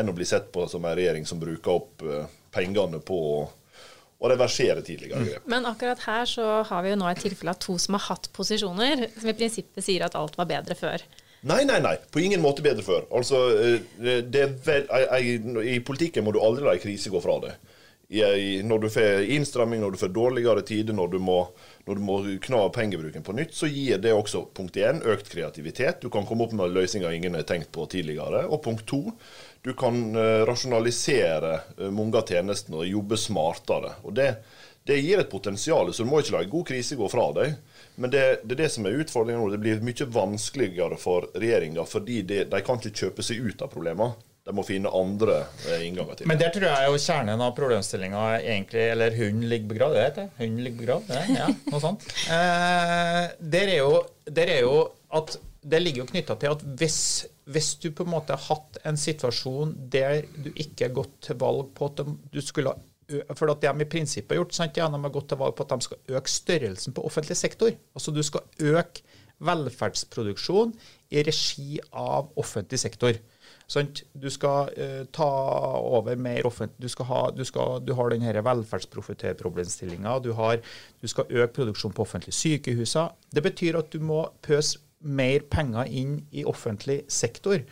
enn 0.00 0.10
å 0.10 0.16
bli 0.16 0.26
sett 0.26 0.50
på 0.54 0.66
som 0.70 0.84
en 0.86 0.96
regjering 0.96 1.26
som 1.28 1.40
bruker 1.42 1.74
opp 1.74 2.04
uh, 2.06 2.26
pengene 2.54 2.98
på 3.04 3.18
å 4.20 4.28
reversere 4.28 4.82
tidligere 4.84 5.24
grep. 5.24 5.48
Men 5.48 5.66
akkurat 5.68 6.02
her 6.04 6.26
så 6.28 6.46
har 6.66 6.84
vi 6.84 6.92
jo 6.92 6.98
nå 7.00 7.08
et 7.08 7.22
tilfelle 7.22 7.54
av 7.54 7.60
to 7.62 7.78
som 7.80 7.96
har 7.96 8.08
hatt 8.10 8.28
posisjoner, 8.36 9.06
som 9.16 9.30
i 9.30 9.36
prinsippet 9.36 9.86
sier 9.86 10.04
at 10.04 10.16
alt 10.18 10.36
var 10.40 10.50
bedre 10.50 10.76
før. 10.76 11.04
Nei, 11.40 11.64
nei, 11.64 11.80
nei. 11.80 11.96
På 12.12 12.20
ingen 12.20 12.42
måte 12.44 12.62
bedre 12.64 12.84
før. 12.84 13.06
Altså, 13.16 13.38
eh, 13.56 14.24
vel, 14.66 14.88
I, 15.16 15.36
I, 15.74 15.78
politikken 15.80 16.26
må 16.26 16.34
du 16.36 16.40
aldri 16.44 16.66
la 16.66 16.76
en 16.76 16.82
krise 16.82 17.12
gå 17.12 17.20
fra 17.24 17.38
deg. 17.46 17.68
når 18.66 18.78
du 18.82 18.88
får 18.90 19.30
innstramming, 19.36 19.80
når 19.80 19.90
du 19.90 19.98
får 19.98 20.08
dårligere 20.08 20.62
tider, 20.66 20.92
når 20.92 21.08
du 21.08 21.18
må, 21.18 21.48
når 21.86 21.94
du 21.94 22.00
må 22.02 22.16
kna 22.42 22.68
pengebruken 22.74 23.22
på 23.22 23.32
nytt, 23.32 23.54
så 23.54 23.66
gir 23.66 23.98
det 23.98 24.12
også 24.12 24.48
punkt 24.52 24.76
én 24.76 25.00
økt 25.00 25.30
kreativitet. 25.30 26.02
Du 26.02 26.10
kan 26.10 26.26
komme 26.26 26.44
opp 26.44 26.52
med 26.52 26.74
løsninger 26.74 27.10
ingen 27.10 27.34
har 27.34 27.46
tenkt 27.48 27.72
på 27.72 27.86
tidligere. 27.86 28.44
Og 28.50 28.62
punkt 28.62 28.84
to, 28.86 29.12
du 29.62 29.72
kan 29.74 30.16
eh, 30.16 30.44
rasjonalisere 30.44 31.54
eh, 31.78 31.90
mange 31.90 32.18
av 32.18 32.28
tjenestene 32.28 32.82
og 32.82 32.90
jobbe 32.90 33.16
smartere. 33.16 33.94
Og 34.04 34.12
det, 34.12 34.34
det 34.84 35.00
gir 35.00 35.22
et 35.22 35.30
potensial, 35.30 35.92
så 35.94 36.04
du 36.04 36.10
må 36.10 36.20
ikke 36.20 36.36
la 36.36 36.44
en 36.44 36.52
god 36.58 36.68
krise 36.68 37.00
gå 37.00 37.08
fra 37.08 37.30
deg. 37.36 37.56
Men 38.00 38.12
det, 38.12 38.24
det, 38.44 38.54
er 38.56 38.62
det 38.62 38.70
som 38.72 38.86
er 38.88 38.96
utfordringen 39.02 39.42
nå. 39.42 39.50
Det 39.52 39.60
blir 39.60 39.84
mye 39.84 40.08
vanskeligere 40.14 40.96
for 41.00 41.28
regjeringa, 41.36 41.84
fordi 41.88 42.22
de, 42.24 42.42
de 42.48 42.60
kan 42.64 42.80
ikke 42.80 43.04
kjøpe 43.04 43.24
seg 43.26 43.42
ut 43.44 43.64
av 43.64 43.72
problemene. 43.72 44.16
De 44.48 44.54
må 44.56 44.64
finne 44.64 44.88
andre 44.96 45.42
eh, 45.68 45.82
innganger 45.84 46.16
til 46.16 46.30
Men 46.30 46.40
der 46.40 46.52
tror 46.54 46.64
jeg 46.64 46.88
jo 46.88 47.00
kjernen 47.04 47.42
av 47.44 47.50
problemstillinga 47.58 48.22
egentlig 48.38 48.86
Eller 48.94 49.12
hunden 49.12 49.44
ligger 49.52 49.68
begravd, 49.74 49.98
det 49.98 50.04
heter 50.06 50.30
Hunden 50.38 50.62
ligger 50.64 50.80
begravd, 50.80 51.10
det, 51.10 51.36
ja, 51.36 51.50
noe 51.68 51.82
sånt. 51.82 52.06
Eh, 52.24 53.20
der, 53.52 53.74
er 53.74 53.76
jo, 53.82 53.92
der 54.40 54.54
er 54.56 54.64
jo 54.64 54.78
at 55.20 55.36
det 55.60 55.82
ligger 55.82 56.06
jo 56.06 56.08
knytta 56.08 56.38
til 56.40 56.54
at 56.54 56.64
hvis, 56.80 57.00
hvis, 57.52 57.74
du 57.82 57.90
på 57.92 58.06
en 58.06 58.14
måte 58.14 58.32
har 58.32 58.46
hatt 58.48 58.80
en 58.88 58.96
situasjon 58.96 59.74
der 59.92 60.22
du 60.32 60.48
ikke 60.54 60.88
har 60.88 60.94
gått 61.02 61.18
til 61.28 61.36
valg 61.42 61.68
på 61.76 61.90
at 61.90 62.00
du 62.08 62.40
skulle 62.40 62.72
ha 62.72 62.80
for 63.36 63.50
det 63.50 63.60
de 63.64 63.84
i 63.84 63.88
prinsippet 63.90 64.34
har 64.34 64.42
gjort, 64.42 64.56
sant, 64.56 64.78
ja, 64.78 64.88
de 64.90 65.00
har 65.02 65.14
gått 65.14 65.30
til 65.32 65.40
valg 65.40 65.56
på 65.56 65.66
at 65.66 65.74
de 65.74 65.88
skal 65.88 66.16
øke 66.18 66.32
størrelsen 66.32 66.96
på 66.96 67.04
offentlig 67.06 67.36
sektor. 67.38 67.72
Altså 67.96 68.14
du 68.14 68.22
skal 68.26 68.46
øke 68.60 69.04
velferdsproduksjon 69.40 70.74
i 71.16 71.22
regi 71.24 71.78
av 71.96 72.30
offentlig 72.40 72.80
sektor. 72.82 73.16
Sant? 73.70 74.02
Du 74.18 74.26
skal 74.32 74.72
uh, 74.74 75.04
ta 75.14 75.28
over 75.78 76.18
mer 76.18 76.46
offentlig 76.48 76.82
Du, 76.82 76.88
skal 76.90 77.06
ha, 77.06 77.22
du, 77.34 77.44
skal, 77.46 77.78
du 77.86 77.94
har 77.94 78.10
denne 78.12 78.44
velferdsprofitørproblemstillinga. 78.46 80.18
Du, 80.24 80.34
du 81.00 81.08
skal 81.08 81.30
øke 81.30 81.54
produksjonen 81.60 81.94
på 81.96 82.02
offentlige 82.02 82.36
sykehuser. 82.36 83.14
Det 83.30 83.42
betyr 83.46 83.78
at 83.78 83.92
du 83.92 84.00
må 84.02 84.24
pøse 84.42 84.80
mer 85.00 85.46
penger 85.50 85.88
inn 85.88 86.18
i 86.30 86.44
offentlig 86.44 87.04
sektor. 87.08 87.62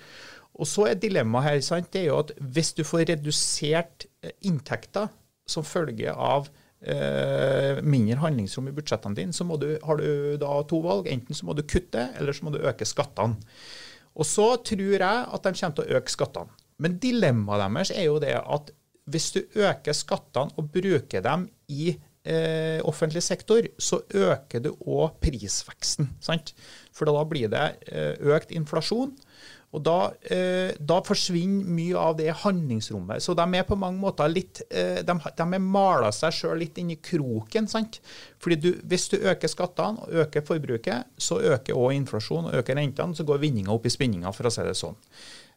Og 0.58 0.66
så 0.66 0.88
er 0.90 0.98
dilemmaet 0.98 1.44
her 1.44 1.60
sant? 1.62 1.92
det 1.92 2.02
er 2.02 2.10
jo 2.10 2.20
at 2.22 2.32
hvis 2.40 2.72
du 2.74 2.84
får 2.86 3.10
redusert 3.12 4.06
eh, 4.22 4.32
inntekter 4.48 5.10
som 5.48 5.66
følge 5.66 6.12
av 6.12 6.48
eh, 6.80 7.80
mindre 7.82 8.20
handlingsrom 8.22 8.70
i 8.70 8.74
budsjettene 8.76 9.18
dine, 9.18 9.34
så 9.34 9.44
du, 9.56 9.70
har 9.82 10.00
du 10.00 10.38
da 10.40 10.54
to 10.68 10.80
valg. 10.84 11.10
Enten 11.10 11.36
så 11.36 11.48
må 11.48 11.56
du 11.56 11.64
kutte, 11.66 12.10
eller 12.18 12.36
så 12.36 12.46
må 12.46 12.54
du 12.54 12.62
øke 12.62 12.88
skattene. 12.88 13.38
Og 14.18 14.26
så 14.26 14.48
tror 14.66 14.98
jeg 14.98 15.02
at 15.04 15.46
de 15.46 15.54
kommer 15.54 15.78
til 15.78 15.86
å 15.86 16.00
øke 16.00 16.12
skattene. 16.12 16.58
Men 16.82 16.98
dilemmaet 17.02 17.64
deres 17.64 17.94
er 17.94 18.06
jo 18.06 18.18
det 18.22 18.36
at 18.38 18.72
hvis 19.08 19.30
du 19.34 19.40
øker 19.56 19.96
skattene 19.96 20.54
og 20.58 20.68
bruker 20.74 21.22
dem 21.24 21.46
i 21.72 21.94
eh, 22.28 22.78
offentlig 22.86 23.22
sektor, 23.24 23.64
så 23.78 24.02
øker 24.14 24.62
du 24.64 24.72
òg 24.84 25.16
prisveksten. 25.22 26.10
Sant? 26.20 26.52
For 26.94 27.08
da 27.08 27.24
blir 27.28 27.50
det 27.52 27.64
eh, 27.88 28.14
økt 28.34 28.52
inflasjon. 28.54 29.14
Og 29.76 29.82
da, 29.84 29.96
eh, 30.32 30.70
da, 30.80 30.96
forsvinner 31.04 31.68
mye 31.76 31.96
av 32.00 32.14
det 32.16 32.30
handlingsrommet. 32.42 33.20
Så 33.20 33.34
de 33.36 33.44
er 33.58 33.66
på 33.68 33.76
mange 33.76 34.00
måter 34.00 34.30
litt 34.32 34.62
eh, 34.70 35.02
De, 35.04 35.12
de 35.12 35.44
er 35.44 35.60
mala 35.60 36.08
seg 36.14 36.32
sjøl 36.32 36.62
litt 36.62 36.80
inn 36.80 36.94
i 36.94 37.00
kroken. 37.04 37.68
sant? 37.68 38.00
Fordi 38.38 38.56
du, 38.62 38.70
Hvis 38.86 39.08
du 39.10 39.18
øker 39.18 39.50
skattene 39.50 40.04
og 40.04 40.22
øker 40.24 40.46
forbruket, 40.46 41.10
så 41.18 41.40
øker 41.40 41.74
òg 41.74 41.96
inflasjonen 41.96 42.52
og 42.52 42.62
øker 42.62 42.78
rentene. 42.78 43.16
Så 43.16 43.26
går 43.26 43.42
vinninga 43.42 43.74
opp 43.74 43.86
i 43.86 43.92
spinninga, 43.92 44.32
for 44.32 44.48
å 44.48 44.54
si 44.54 44.64
det 44.66 44.78
sånn. 44.78 44.96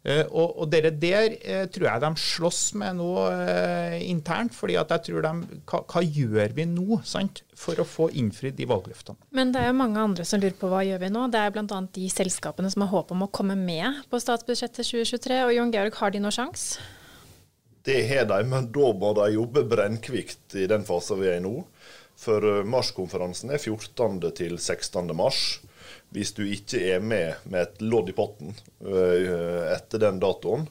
Uh, 0.02 0.26
og, 0.34 0.56
og 0.63 0.70
dere 0.74 0.89
der 0.98 1.36
uh, 1.46 1.65
tror 1.70 1.86
jeg 1.86 2.02
de 2.02 2.10
slåss 2.17 2.62
med 2.82 2.96
nå 2.98 3.10
uh, 3.22 4.00
internt. 4.02 4.56
fordi 4.58 4.74
at 4.82 4.89
jeg 4.96 5.04
tror 5.12 5.28
de, 5.28 5.60
hva, 5.70 5.84
hva 5.86 6.02
gjør 6.02 6.56
vi 6.58 6.65
nå 6.65 6.98
sant, 7.06 7.44
for 7.54 7.78
å 7.78 7.86
få 7.86 8.08
innfridd 8.17 8.58
de 8.58 8.65
valgløftene? 8.65 9.30
Men 9.38 9.54
det 9.54 9.62
er 9.62 9.70
jo 9.70 9.78
mange 9.78 10.02
andre 10.02 10.26
som 10.26 10.41
lurer 10.41 10.58
på 10.58 10.72
hva 10.72 10.82
gjør 10.88 11.04
vi 11.04 11.12
nå. 11.13 11.28
Det 11.30 11.44
er 11.44 11.54
bl.a. 11.54 11.84
de 12.00 12.08
selskapene 12.10 12.74
som 12.74 12.88
har 12.88 12.89
håp 12.96 13.13
om 13.13 13.28
å 13.28 13.30
komme 13.30 13.54
med 13.60 14.02
på 14.10 14.24
statsbudsjettet 14.24 14.82
2023. 14.82 15.44
Og 15.46 15.54
Jon 15.60 15.76
Georg, 15.78 16.02
har 16.02 16.15
de 16.15 16.24
noen 16.26 16.38
sjanse? 16.39 16.82
Det 17.86 18.02
har 18.10 18.26
de, 18.30 18.41
men 18.50 18.72
da 18.74 18.91
må 18.98 19.13
de 19.17 19.32
jobbe 19.36 19.63
brennkvikt 19.70 20.58
i 20.58 20.67
den 20.70 20.84
fasen 20.86 21.22
vi 21.22 21.30
er 21.30 21.39
i 21.39 21.46
nå. 21.46 21.60
For 22.22 22.64
marskonferansen 22.70 23.50
er 23.50 23.58
14. 23.58 24.20
til 24.38 24.60
16. 24.60 25.10
mars 25.18 25.60
hvis 26.12 26.34
du 26.36 26.44
ikke 26.44 26.82
er 26.94 27.00
med 27.04 27.48
med 27.50 27.64
et 27.64 27.82
lodd 27.84 28.12
i 28.12 28.16
potten 28.16 28.54
øh, 28.84 29.64
etter 29.72 30.02
den 30.02 30.20
datoen, 30.22 30.68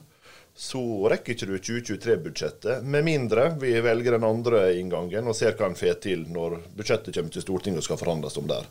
så 0.53 0.81
rekker 1.09 1.33
ikke 1.33 1.47
du 1.47 1.55
2023-budsjettet, 1.57 2.83
med 2.83 3.05
mindre 3.07 3.47
vi 3.61 3.71
velger 3.81 4.17
den 4.17 4.27
andre 4.27 4.65
inngangen 4.77 5.29
og 5.31 5.37
ser 5.37 5.55
hva 5.57 5.71
en 5.71 5.79
får 5.79 5.97
til 6.03 6.27
når 6.29 6.59
budsjettet 6.77 7.15
kommer 7.15 7.33
til 7.33 7.45
Stortinget 7.45 7.81
og 7.81 7.87
skal 7.87 8.01
forhandles 8.01 8.37
om 8.37 8.49
der. 8.51 8.67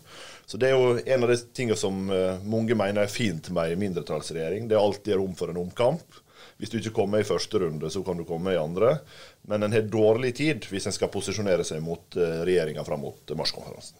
Så 0.46 0.60
Det 0.60 0.70
er 0.70 0.76
jo 0.76 0.98
en 1.00 1.26
av 1.26 1.32
de 1.32 1.38
tingene 1.56 1.78
som 1.78 2.10
øh, 2.10 2.44
mange 2.46 2.78
mener 2.78 3.02
er 3.02 3.10
fint 3.10 3.50
med 3.50 3.72
en 3.72 3.82
mindretallsregjering. 3.82 4.68
Det 4.68 4.78
er 4.78 4.84
alltid 4.84 5.18
rom 5.18 5.34
for 5.34 5.50
en 5.50 5.62
omkamp. 5.64 6.20
Hvis 6.60 6.72
du 6.72 6.78
ikke 6.78 6.94
kommer 7.00 7.22
i 7.22 7.26
første 7.26 7.62
runde, 7.62 7.90
så 7.90 8.02
kan 8.04 8.20
du 8.20 8.26
komme 8.28 8.52
i 8.52 8.60
andre. 8.60 8.98
Men 9.48 9.64
en 9.64 9.74
har 9.74 9.88
dårlig 9.88 10.34
tid 10.42 10.68
hvis 10.70 10.86
en 10.86 10.96
skal 10.96 11.12
posisjonere 11.12 11.64
seg 11.66 11.80
mot 11.84 12.18
øh, 12.20 12.42
regjeringa 12.44 12.84
fram 12.86 13.02
mot 13.06 13.32
marskonferansen. 13.36 13.96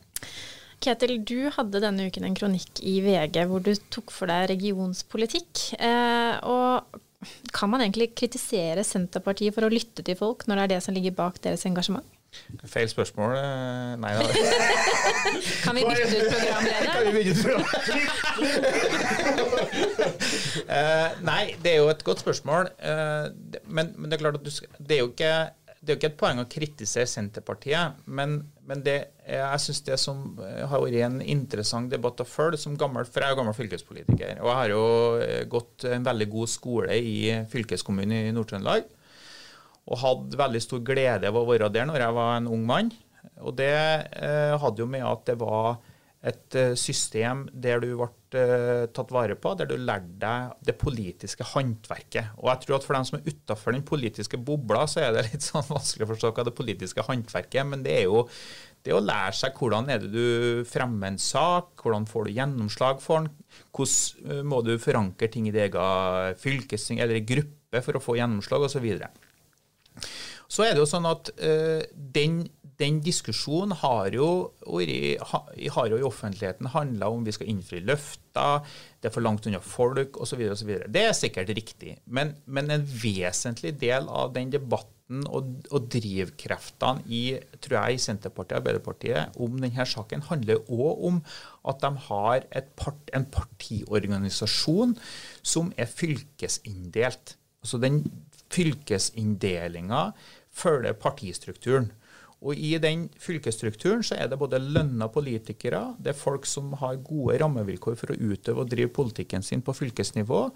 Ketil, 0.81 1.18
du 1.29 1.51
hadde 1.53 1.83
denne 1.83 2.07
uken 2.09 2.25
en 2.25 2.37
kronikk 2.37 2.81
i 2.85 2.99
VG 3.05 3.42
hvor 3.49 3.64
du 3.64 3.75
tok 3.92 4.12
for 4.14 4.31
deg 4.31 4.49
regionspolitikk. 4.53 5.66
Eh, 5.77 6.37
og 6.49 7.01
kan 7.53 7.68
man 7.73 7.85
egentlig 7.85 8.12
kritisere 8.16 8.85
Senterpartiet 8.87 9.57
for 9.57 9.66
å 9.66 9.73
lytte 9.73 10.05
til 10.05 10.16
folk, 10.16 10.46
når 10.49 10.57
det 10.57 10.64
er 10.64 10.73
det 10.75 10.81
som 10.87 10.96
ligger 10.96 11.16
bak 11.16 11.40
deres 11.44 11.66
engasjement? 11.68 12.07
Feil 12.71 12.88
spørsmål. 12.90 13.35
eh, 13.37 13.95
Nei 14.01 14.12
da. 14.16 14.23
Kan 15.64 15.79
vi 15.79 15.83
bytte 15.87 16.19
ut 16.19 16.29
programleder? 16.35 17.61
uh, 20.71 21.09
nei, 21.31 21.55
det 21.62 21.73
er 21.75 21.81
jo 21.81 21.88
et 21.93 22.05
godt 22.07 22.23
spørsmål. 22.23 22.71
Uh, 22.79 23.31
men, 23.66 23.95
men 23.97 24.11
det 24.11 24.19
er 24.19 24.25
klart 24.27 24.40
at 24.40 24.47
du 24.47 24.53
skal, 24.55 24.71
det 24.79 24.99
er 24.99 25.03
jo 25.05 25.11
ikke 25.14 25.33
det 25.81 25.88
er 25.88 25.95
jo 25.95 25.99
ikke 26.03 26.09
et 26.11 26.21
poeng 26.21 26.40
å 26.43 26.49
kritisere 26.51 27.09
Senterpartiet, 27.09 28.03
men, 28.05 28.35
men 28.69 28.83
det, 28.85 28.97
jeg 29.25 29.62
syns 29.64 29.81
det 29.87 29.97
som 30.03 30.19
eh, 30.45 30.66
har 30.69 30.83
vært 30.85 31.07
en 31.07 31.23
interessant 31.25 31.88
debatt 31.88 32.21
å 32.21 32.27
følge 32.29 32.61
som 32.61 32.75
gammel, 32.77 33.09
For 33.09 33.25
jeg 33.25 33.31
er 33.31 33.33
jo 33.33 33.38
gammel 33.38 33.57
fylkespolitiker, 33.57 34.43
og 34.43 34.51
jeg 34.51 34.59
har 34.59 34.75
jo 34.75 34.83
eh, 35.25 35.45
gått 35.49 35.87
en 35.88 36.05
veldig 36.05 36.27
god 36.35 36.53
skole 36.53 36.99
i 37.01 37.14
fylkeskommunen 37.49 38.29
i 38.29 38.35
Nord-Trøndelag. 38.37 38.93
Og 39.88 40.03
hadde 40.03 40.38
veldig 40.38 40.61
stor 40.62 40.83
glede 40.85 41.31
av 41.31 41.38
å 41.38 41.47
være 41.49 41.71
der 41.73 41.88
når 41.88 42.05
jeg 42.05 42.16
var 42.19 42.35
en 42.37 42.51
ung 42.51 42.66
mann. 42.69 42.93
Og 43.40 43.57
det 43.57 43.73
eh, 43.73 44.57
hadde 44.61 44.83
jo 44.83 44.88
med 44.90 45.07
at 45.07 45.25
det 45.29 45.38
var 45.40 45.81
et 46.21 46.57
eh, 46.59 46.75
system 46.77 47.47
der 47.53 47.81
du 47.81 47.95
ble 47.97 48.09
eh, 48.37 48.87
tatt 48.93 49.12
vare 49.14 49.37
på, 49.40 49.55
der 49.57 49.71
du 49.71 49.77
lærte 49.81 50.19
deg 50.21 50.66
det 50.69 50.77
politiske 50.81 51.47
håndverket. 51.55 52.35
Og 52.40 52.51
jeg 52.51 52.64
tror 52.64 52.77
at 52.77 52.87
for 52.87 52.99
dem 52.99 53.07
som 53.09 53.19
er 53.19 53.31
utafor 53.31 53.77
den 53.77 53.87
politiske 53.88 54.40
bobla, 54.40 54.85
så 54.90 55.07
er 55.07 55.14
det 55.16 55.29
litt 55.31 55.47
sånn 55.49 55.69
vanskelig 55.71 56.07
å 56.07 56.11
forstå 56.12 56.35
hva 56.37 56.47
det 56.49 56.57
politiske 56.59 57.07
håndverket 57.07 57.62
er. 57.62 57.71
Men 57.73 57.87
det 57.87 57.97
er 58.03 58.05
jo 58.11 58.27
det 58.85 58.95
å 58.97 59.01
lære 59.05 59.37
seg 59.37 59.57
hvordan 59.61 59.88
er 59.93 60.05
det 60.05 60.12
du 60.12 60.69
fremmer 60.69 61.12
en 61.12 61.21
sak, 61.21 61.73
hvordan 61.81 62.07
får 62.09 62.29
du 62.29 62.37
gjennomslag 62.37 63.01
for 63.05 63.25
den, 63.25 63.33
hvordan 63.77 64.37
eh, 64.37 64.45
må 64.53 64.61
du 64.66 64.75
forankre 64.81 65.33
ting 65.33 65.49
i 65.49 65.57
din 65.57 65.66
egen 65.71 66.38
fylkesting 66.40 67.01
eller 67.01 67.21
i 67.21 67.25
gruppe 67.25 67.81
for 67.85 67.97
å 67.97 68.05
få 68.05 68.21
gjennomslag, 68.21 68.69
osv. 68.69 68.93
Så 70.51 70.67
er 70.67 70.75
det 70.75 70.83
jo 70.83 70.89
sånn 70.91 71.07
at 71.09 71.31
uh, 71.39 71.83
den, 72.15 72.43
den 72.81 73.01
diskusjonen 73.05 73.77
har 73.83 74.11
jo, 74.17 74.29
har 74.67 75.91
jo 75.93 75.99
i 76.01 76.07
offentligheten 76.07 76.73
handla 76.75 77.11
om 77.13 77.27
vi 77.27 77.35
skal 77.37 77.51
innfri 77.53 77.83
løfter, 77.87 78.65
det 79.01 79.11
er 79.11 79.15
for 79.15 79.25
langt 79.25 79.47
unna 79.47 79.61
folk 79.63 80.19
osv. 80.21 80.43
Det 80.91 81.05
er 81.05 81.15
sikkert 81.17 81.53
riktig. 81.57 81.99
Men, 82.07 82.35
men 82.47 82.73
en 82.75 82.87
vesentlig 82.87 83.77
del 83.81 84.11
av 84.11 84.35
den 84.35 84.51
debatten 84.53 84.97
og, 85.27 85.55
og 85.75 85.89
drivkreftene 85.91 87.03
i 87.11 87.23
tror 87.59 87.77
jeg, 87.81 87.97
i 87.97 88.03
Senterpartiet 88.03 88.57
og 88.57 88.61
Arbeiderpartiet 88.61 89.39
om 89.43 89.57
denne 89.59 89.87
saken 89.87 90.27
handler 90.29 90.63
òg 90.71 91.07
om 91.11 91.23
at 91.71 91.83
de 91.83 91.91
har 92.07 92.47
part, 92.79 93.01
en 93.17 93.27
partiorganisasjon 93.35 94.95
som 95.43 95.73
er 95.79 95.91
fylkesinndelt. 95.91 97.35
Altså 97.61 97.81
den 97.83 98.05
fylkesinndelinga 98.51 100.11
følger 100.53 100.99
partistrukturen. 100.99 101.91
Og 102.41 102.57
I 102.57 102.79
den 102.81 103.03
fylkesstrukturen 103.21 104.01
så 104.07 104.17
er 104.17 104.31
det 104.31 104.39
både 104.41 104.63
lønna 104.63 105.11
politikere, 105.13 105.83
det 106.01 106.15
er 106.15 106.17
folk 106.17 106.47
som 106.49 106.73
har 106.81 107.03
gode 107.05 107.37
rammevilkår 107.43 107.99
for 108.01 108.15
å 108.15 108.17
utøve 108.17 108.65
og 108.65 108.71
drive 108.73 108.93
politikken 108.97 109.45
sin 109.45 109.61
på 109.61 109.75
fylkesnivå. 109.77 110.47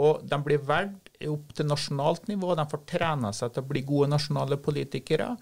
Og 0.00 0.24
de 0.24 0.38
blir 0.44 0.64
valgt 0.64 1.12
opp 1.28 1.52
til 1.56 1.68
nasjonalt 1.68 2.24
nivå, 2.30 2.54
de 2.56 2.64
får 2.70 2.82
trena 2.88 3.34
seg 3.36 3.52
til 3.52 3.66
å 3.66 3.68
bli 3.68 3.84
gode 3.84 4.08
nasjonale 4.14 4.56
politikere. 4.64 5.34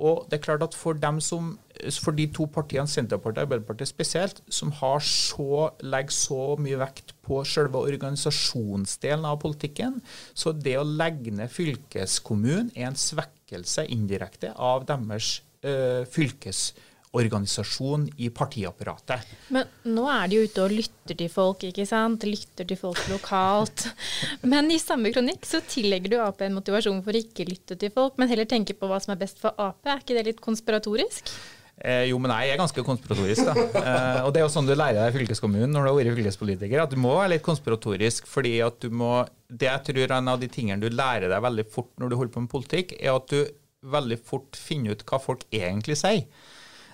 Og 0.00 0.24
det 0.30 0.38
er 0.38 0.44
klart 0.46 0.64
at 0.64 0.74
For 0.74 0.96
dem 0.96 1.20
som, 1.20 1.58
for 2.00 2.16
de 2.16 2.24
to 2.32 2.46
partiene, 2.48 2.88
Senterpartiet 2.88 3.42
og 3.42 3.50
Arbeiderpartiet 3.50 3.90
spesielt, 3.90 4.40
som 4.48 4.72
har 4.80 5.04
så, 5.04 5.68
legger 5.84 6.16
så 6.16 6.40
mye 6.56 6.80
vekt 6.80 7.12
på 7.28 7.42
selve 7.44 7.84
organisasjonsdelen 7.92 9.28
av 9.28 9.36
politikken, 9.44 10.00
så 10.32 10.56
det 10.56 10.78
å 10.80 10.88
legge 10.88 11.36
ned 11.36 11.52
fylkeskommunen 11.52 12.72
er 12.72 12.88
en 12.88 12.96
svekkelse 12.96 13.41
indirekte 13.88 14.52
av 14.56 14.86
deres 14.88 15.42
eh, 15.62 16.02
fylkesorganisasjon 16.08 18.08
i 18.16 18.30
partiapparatet. 18.34 19.20
Men 19.54 19.70
nå 19.84 20.06
er 20.10 20.28
de 20.28 20.38
jo 20.38 20.48
ute 20.48 20.64
og 20.64 20.74
lytter 20.74 21.18
til 21.18 21.32
folk, 21.32 21.64
ikke 21.68 21.86
sant? 21.88 22.26
Lytter 22.28 22.68
til 22.68 22.80
folk 22.80 23.02
lokalt. 23.12 23.88
Men 24.52 24.70
i 24.70 24.80
samme 24.82 25.12
kronikk 25.14 25.46
så 25.48 25.62
tillegger 25.64 26.14
du 26.14 26.20
Ap 26.22 26.42
en 26.42 26.58
motivasjon 26.58 27.02
for 27.04 27.14
å 27.14 27.24
ikke 27.24 27.48
lytte 27.48 27.78
til 27.78 27.92
folk, 27.94 28.18
men 28.20 28.30
heller 28.30 28.48
tenke 28.48 28.76
på 28.78 28.88
hva 28.90 29.00
som 29.02 29.14
er 29.14 29.24
best 29.24 29.42
for 29.42 29.56
Ap. 29.60 29.82
Er 29.86 30.02
ikke 30.02 30.18
det 30.18 30.28
litt 30.30 30.44
konspiratorisk? 30.44 31.34
Eh, 31.80 32.04
jo, 32.10 32.18
men 32.22 32.30
jeg 32.30 32.52
er 32.52 32.60
ganske 32.60 32.84
konspiratorisk, 32.86 33.48
da. 33.48 33.54
Eh, 33.82 34.18
og 34.26 34.30
det 34.34 34.42
er 34.42 34.44
jo 34.44 34.52
sånn 34.52 34.68
du 34.68 34.74
lærer 34.76 35.00
deg 35.00 35.14
i 35.14 35.16
fylkeskommunen 35.16 35.72
når 35.72 35.86
du 35.86 35.90
har 35.90 35.98
vært 35.98 36.18
fylkespolitiker, 36.18 36.84
at 36.84 36.92
du 36.92 37.00
må 37.00 37.16
være 37.16 37.34
litt 37.34 37.46
konspiratorisk, 37.46 38.28
fordi 38.30 38.58
at 38.62 38.78
du 38.84 38.92
må 38.94 39.24
Det 39.52 39.68
jeg 39.68 39.84
tror 39.88 40.04
er 40.04 40.14
en 40.16 40.30
av 40.32 40.40
de 40.40 40.48
tingene 40.48 40.80
du 40.80 40.88
lærer 40.88 41.28
deg 41.28 41.42
veldig 41.44 41.66
fort 41.68 41.90
når 42.00 42.08
du 42.08 42.16
holder 42.16 42.32
på 42.32 42.44
med 42.44 42.52
politikk, 42.52 42.94
er 43.00 43.12
at 43.12 43.28
du 43.28 43.42
veldig 43.82 44.18
fort 44.24 44.56
finner 44.56 44.94
ut 44.94 45.02
hva 45.04 45.18
folk 45.20 45.42
egentlig 45.52 45.98
sier. 46.00 46.24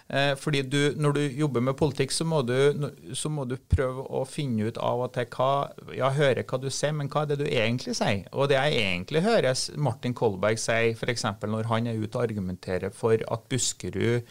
Eh, 0.09 0.33
fordi 0.41 0.63
du, 0.63 0.95
Når 0.97 1.13
du 1.13 1.21
jobber 1.37 1.61
med 1.61 1.77
politikk, 1.77 2.13
så 2.17 2.25
må, 2.25 2.41
du, 2.43 2.89
så 3.13 3.29
må 3.29 3.45
du 3.45 3.59
prøve 3.69 4.07
å 4.09 4.25
finne 4.25 4.71
ut 4.71 4.79
av 4.81 5.05
og 5.05 5.13
til 5.13 5.29
hva 5.37 5.69
Ja, 5.97 6.09
høre 6.17 6.47
hva 6.49 6.61
du 6.63 6.71
sier, 6.73 6.95
men 6.97 7.11
hva 7.13 7.27
er 7.27 7.35
det 7.35 7.43
du 7.43 7.49
egentlig 7.49 7.95
sier? 7.99 8.25
Og 8.33 8.49
det 8.49 8.57
jeg 8.57 8.81
egentlig 8.87 9.23
hører 9.27 9.53
Martin 9.77 10.17
Kolberg 10.17 10.61
si, 10.63 10.95
f.eks. 10.97 11.27
når 11.45 11.69
han 11.69 11.91
er 11.91 12.01
ute 12.01 12.17
og 12.17 12.25
argumenterer 12.25 12.95
for 12.95 13.21
at 13.21 13.51
Buskerud 13.53 14.25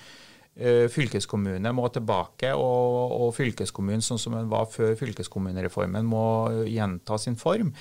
fylkeskommune 0.90 1.72
må 1.76 1.88
tilbake, 1.94 2.50
og, 2.58 3.12
og 3.14 3.34
fylkeskommunen 3.38 4.02
sånn 4.02 4.22
som 4.22 4.34
den 4.38 4.50
var 4.50 4.66
før 4.74 4.96
fylkeskommunereformen 4.98 6.08
må 6.08 6.24
gjenta 6.66 7.20
sin 7.22 7.38
form, 7.38 7.74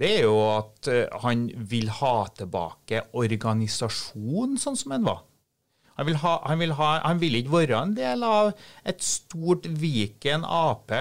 det 0.00 0.12
er 0.20 0.22
jo 0.24 0.36
at 0.48 0.88
eh, 0.88 1.18
han 1.24 1.48
vil 1.70 1.90
ha 1.98 2.14
tilbake 2.38 3.04
organisasjonen 3.20 4.56
sånn 4.60 4.78
som 4.80 4.94
den 4.94 5.04
var. 5.08 5.24
Han 6.00 6.08
vil, 6.08 6.16
ha, 6.22 6.38
han, 6.48 6.60
vil 6.62 6.72
ha, 6.78 6.90
han 7.04 7.18
vil 7.20 7.34
ikke 7.36 7.52
være 7.52 7.80
en 7.82 7.90
del 7.98 8.22
av 8.24 8.54
et 8.88 9.02
stort 9.04 9.66
Viken 9.82 10.46
Ap, 10.48 10.94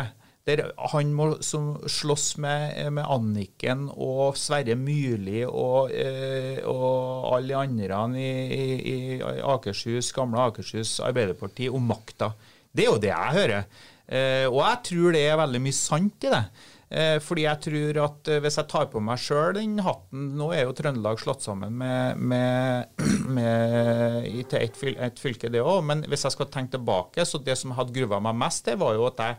der 0.50 0.64
han 0.94 1.14
må 1.16 1.30
slåss 1.40 2.28
med, 2.42 2.82
med 2.98 3.06
Anniken 3.06 3.88
og 3.94 4.38
Sverre 4.40 4.76
Myrli 4.80 5.44
og, 5.46 5.94
eh, 5.94 6.60
og 6.66 7.30
alle 7.36 7.54
de 7.54 7.60
andre 7.60 8.02
i, 8.18 8.32
i, 8.58 8.98
i 8.98 9.20
Akershus, 9.46 10.12
gamle 10.16 10.50
Akershus 10.50 10.98
Arbeiderparti 11.06 11.70
om 11.70 11.88
makta. 11.94 12.34
Det 12.72 12.86
er 12.86 12.92
jo 12.92 13.00
det 13.02 13.14
jeg 13.14 13.38
hører. 13.38 13.64
Eh, 14.10 14.46
og 14.50 14.60
jeg 14.64 14.84
tror 14.90 15.16
det 15.16 15.24
er 15.28 15.40
veldig 15.40 15.62
mye 15.62 15.78
sant 15.78 16.26
i 16.28 16.34
det. 16.34 16.44
Eh, 16.90 17.18
fordi 17.22 17.44
jeg 17.46 17.62
tror 17.62 17.98
at 18.02 18.30
eh, 18.34 18.40
hvis 18.42 18.56
jeg 18.58 18.70
tar 18.72 18.88
på 18.90 19.02
meg 19.06 19.20
sjøl 19.22 19.52
den 19.60 19.76
hatten 19.86 20.32
Nå 20.40 20.48
er 20.58 20.64
jo 20.64 20.72
Trøndelag 20.74 21.20
slått 21.22 21.46
sammen 21.46 21.76
med, 21.78 22.18
med, 22.18 23.04
med 23.38 24.26
til 24.50 24.64
ett 24.64 24.80
et 24.98 25.22
fylke, 25.22 25.52
det 25.54 25.62
òg. 25.62 25.84
Men 25.86 26.02
hvis 26.10 26.26
jeg 26.26 26.34
skal 26.34 26.50
tenke 26.50 26.78
tilbake, 26.78 27.26
så 27.30 27.42
det 27.42 27.60
som 27.62 27.76
hadde 27.78 27.94
gruva 27.94 28.22
meg 28.24 28.40
mest, 28.42 28.66
det 28.66 28.80
var 28.82 28.98
jo 28.98 29.06
at 29.12 29.22
jeg 29.22 29.38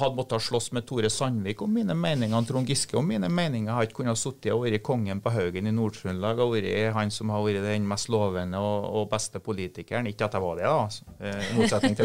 hadde 0.00 0.18
måttet 0.18 0.44
slåss 0.46 0.70
med 0.76 0.86
Tore 0.88 1.10
Sandvik 1.12 1.62
om 1.64 1.72
mine 1.74 1.94
meninger, 1.96 2.46
Trond 2.48 2.68
Giske 2.70 2.96
om 2.98 3.06
mine 3.08 3.28
meninger. 3.32 3.70
Jeg 3.70 3.76
har 3.76 3.88
ikke 3.88 4.00
kunnet 4.02 4.20
sitte 4.20 4.54
og 4.54 4.64
vært 4.66 4.82
kongen 4.86 5.22
på 5.24 5.32
Haugen 5.34 5.68
i 5.70 5.74
Nord-Trøndelag 5.74 6.42
og 6.44 6.54
vært 6.56 6.94
han 6.96 7.12
som 7.14 7.32
har 7.34 7.44
vært 7.46 7.64
den 7.66 7.88
mest 7.88 8.10
lovende 8.12 8.60
og, 8.62 8.88
og 9.00 9.08
beste 9.12 9.42
politikeren. 9.42 10.08
Ikke 10.10 10.28
at 10.28 10.36
jeg 10.36 10.44
var 10.44 10.60
det, 10.60 10.66
da, 10.66 10.76
altså. 10.86 11.06
Eh, 11.20 11.50
i 11.52 11.58
motsetning 11.58 11.98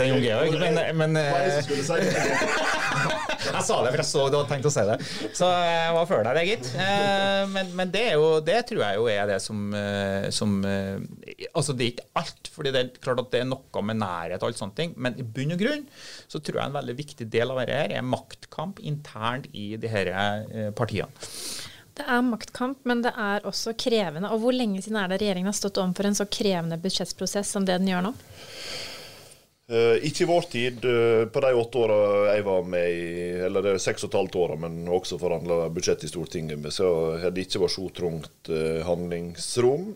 til 0.00 0.12
Jon 0.12 0.24
Georg. 0.24 0.58
Men, 0.60 0.80
men 1.00 1.20
eh, 1.20 1.60
si 1.64 1.82
det? 1.92 2.10
jeg 3.54 3.64
sa 3.66 3.78
det, 3.84 3.90
for 3.92 4.00
jeg 4.00 4.08
så 4.08 4.24
du 4.28 4.36
hadde 4.38 4.48
tenkt 4.50 4.68
å 4.68 4.72
si 4.72 4.84
det. 4.88 4.96
Så 5.36 5.48
jeg 5.50 5.94
var 5.96 6.08
før 6.10 6.24
deg, 6.26 6.38
det, 6.38 6.44
gitt. 6.52 6.70
Eh, 6.80 7.44
Men, 7.54 7.70
men 7.76 7.90
det, 7.92 8.04
jo, 8.16 8.38
det 8.44 8.60
tror 8.68 8.82
jeg 8.86 8.98
jo 8.98 9.08
er 9.10 9.28
det 9.28 9.38
som, 9.42 9.60
eh, 9.76 10.28
som 10.34 10.56
eh, 10.64 10.96
Altså, 11.54 11.74
det 11.76 11.84
er 11.86 11.92
ikke 11.92 12.06
alt, 12.20 12.50
fordi 12.54 12.72
det 12.74 12.80
er 12.80 13.02
klart 13.04 13.20
at 13.22 13.30
det 13.32 13.42
er 13.42 13.48
noe 13.48 13.82
med 13.86 13.98
nærhet 14.00 14.42
og 14.42 14.48
alt 14.50 14.60
sånne 14.60 14.76
ting. 14.78 14.94
Men 15.00 15.18
i 15.20 15.26
bunn 15.26 15.54
og 15.54 15.60
grunn 15.60 15.84
så 16.30 16.40
tror 16.44 16.60
jeg 16.62 16.73
en 16.74 16.80
veldig 16.80 16.96
viktig 16.98 17.28
del 17.30 17.52
av 17.54 17.62
dette 17.62 17.78
her 17.78 17.94
er 17.94 18.06
maktkamp 18.06 18.82
internt 18.82 19.46
i 19.54 19.74
de 19.80 19.90
her 19.90 20.10
eh, 20.10 20.72
partiene. 20.76 21.12
Det 21.94 22.02
er 22.10 22.24
maktkamp, 22.26 22.80
men 22.90 23.04
det 23.04 23.12
er 23.14 23.44
også 23.46 23.76
krevende. 23.78 24.32
Og 24.34 24.42
hvor 24.42 24.56
lenge 24.56 24.82
siden 24.82 24.98
er 24.98 25.12
det 25.12 25.20
regjeringen 25.22 25.52
har 25.52 25.54
stått 25.54 25.78
overfor 25.78 26.08
en 26.08 26.18
så 26.18 26.26
krevende 26.26 26.78
budsjettprosess 26.82 27.54
som 27.54 27.66
det 27.66 27.78
den 27.78 27.92
gjør 27.92 28.08
nå? 28.08 28.12
Eh, 29.64 29.96
ikke 30.04 30.24
i 30.24 30.26
vår 30.28 30.42
tid. 30.52 30.84
uh, 30.84 31.24
på 31.32 31.40
de 31.40 31.52
åtte 31.56 31.78
åra 31.80 31.94
jeg 32.34 32.44
var 32.44 32.66
med 32.68 32.90
i, 32.92 33.30
eller 33.46 33.64
det 33.64 33.70
er 33.72 33.80
seks 33.80 34.04
og 34.04 34.10
et 34.10 34.16
halvt 34.18 34.36
åra, 34.36 34.56
men 34.60 34.82
også 34.92 35.16
forhandla 35.16 35.70
budsjett 35.72 36.04
i 36.04 36.10
Stortinget 36.10 36.60
med, 36.60 36.72
så 36.74 36.88
har 37.22 37.32
det 37.32 37.46
ikke 37.46 37.62
vært 37.62 37.72
så 37.72 37.86
trangt 37.96 38.50
uh, 38.52 38.82
handlingsrom. 38.84 39.86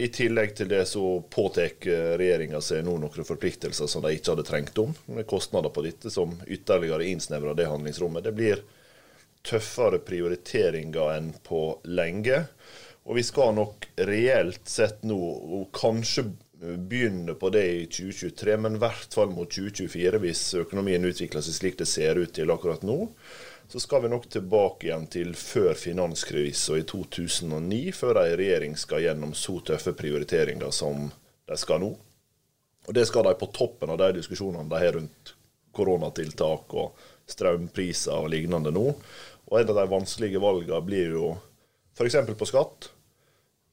I 0.00 0.08
tillegg 0.16 0.54
til 0.56 0.70
det 0.72 0.86
så 0.88 1.18
påtar 1.28 1.74
regjeringa 2.18 2.60
seg 2.64 2.86
nå 2.86 2.96
noen 3.02 3.26
forpliktelser 3.28 3.90
som 3.90 4.04
de 4.04 4.14
ikke 4.16 4.32
hadde 4.32 4.46
trengt 4.48 4.80
om, 4.80 4.94
med 5.12 5.28
kostnader 5.28 5.72
på 5.74 5.84
dette 5.84 6.10
som 6.10 6.32
ytterligere 6.46 7.10
innsnevrer 7.12 7.58
det 7.58 7.68
handlingsrommet. 7.68 8.24
Det 8.24 8.32
blir 8.36 8.64
tøffere 9.44 10.00
prioriteringer 10.00 11.18
enn 11.18 11.34
på 11.44 11.66
lenge. 11.84 12.46
Og 13.04 13.18
vi 13.18 13.26
skal 13.26 13.52
nok 13.58 13.88
reelt 14.08 14.64
sett 14.70 15.02
nå, 15.04 15.18
og 15.20 15.68
kanskje 15.74 16.30
begynne 16.62 17.34
på 17.34 17.50
det 17.50 17.64
i 17.66 17.86
2023, 17.86 18.56
men 18.56 18.76
i 18.76 18.82
hvert 18.82 19.14
fall 19.14 19.32
mot 19.34 19.50
2024, 19.50 20.20
hvis 20.22 20.42
økonomien 20.62 21.04
utvikler 21.04 21.42
seg 21.42 21.56
slik 21.56 21.80
det 21.80 21.88
ser 21.90 22.20
ut 22.22 22.32
til 22.36 22.52
akkurat 22.54 22.84
nå, 22.86 22.98
så 23.72 23.80
skal 23.80 24.04
vi 24.04 24.12
nok 24.12 24.28
tilbake 24.30 24.86
igjen 24.86 25.06
til 25.10 25.34
før 25.38 25.74
finanskrisen 25.78 26.82
i 26.82 26.86
2009, 26.88 27.82
før 27.96 28.20
ei 28.22 28.36
regjering 28.38 28.76
skal 28.78 29.02
gjennom 29.06 29.34
så 29.38 29.58
tøffe 29.64 29.94
prioriteringer 29.96 30.74
som 30.74 31.08
de 31.48 31.58
skal 31.58 31.82
nå. 31.82 31.92
Og 32.86 32.96
det 32.96 33.06
skal 33.08 33.26
de 33.26 33.36
på 33.38 33.48
toppen 33.54 33.90
av 33.94 34.00
de 34.02 34.10
diskusjonene 34.18 34.68
de 34.70 34.82
har 34.82 34.98
rundt 34.98 35.34
koronatiltak 35.72 36.74
og 36.76 36.98
strømpriser 37.30 38.18
og 38.18 38.30
lignende 38.32 38.74
nå. 38.74 38.88
Og 39.48 39.60
en 39.60 39.70
av 39.72 39.78
de 39.78 39.86
vanskelige 39.90 40.42
valgene 40.42 40.82
blir 40.84 41.16
jo 41.16 41.30
f.eks. 41.96 42.18
på 42.38 42.48
skatt. 42.48 42.90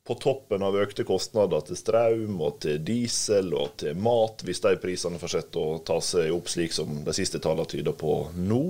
På 0.10 0.15
toppen 0.17 0.63
av 0.65 0.74
økte 0.74 1.04
kostnader 1.06 1.62
til 1.67 1.78
strøm 1.78 2.39
og 2.41 2.56
til 2.63 2.80
diesel 2.82 3.52
og 3.54 3.76
til 3.78 3.98
mat, 4.02 4.41
hvis 4.41 4.63
de 4.63 4.72
prisene 4.82 5.19
fortsetter 5.22 5.62
å 5.62 5.82
ta 5.86 6.00
seg 6.02 6.32
opp 6.34 6.50
slik 6.50 6.74
som 6.74 7.04
de 7.06 7.13
siste 7.13 7.38
tallene 7.43 7.69
tyder 7.69 7.93
på 7.93 8.15
nå, 8.34 8.63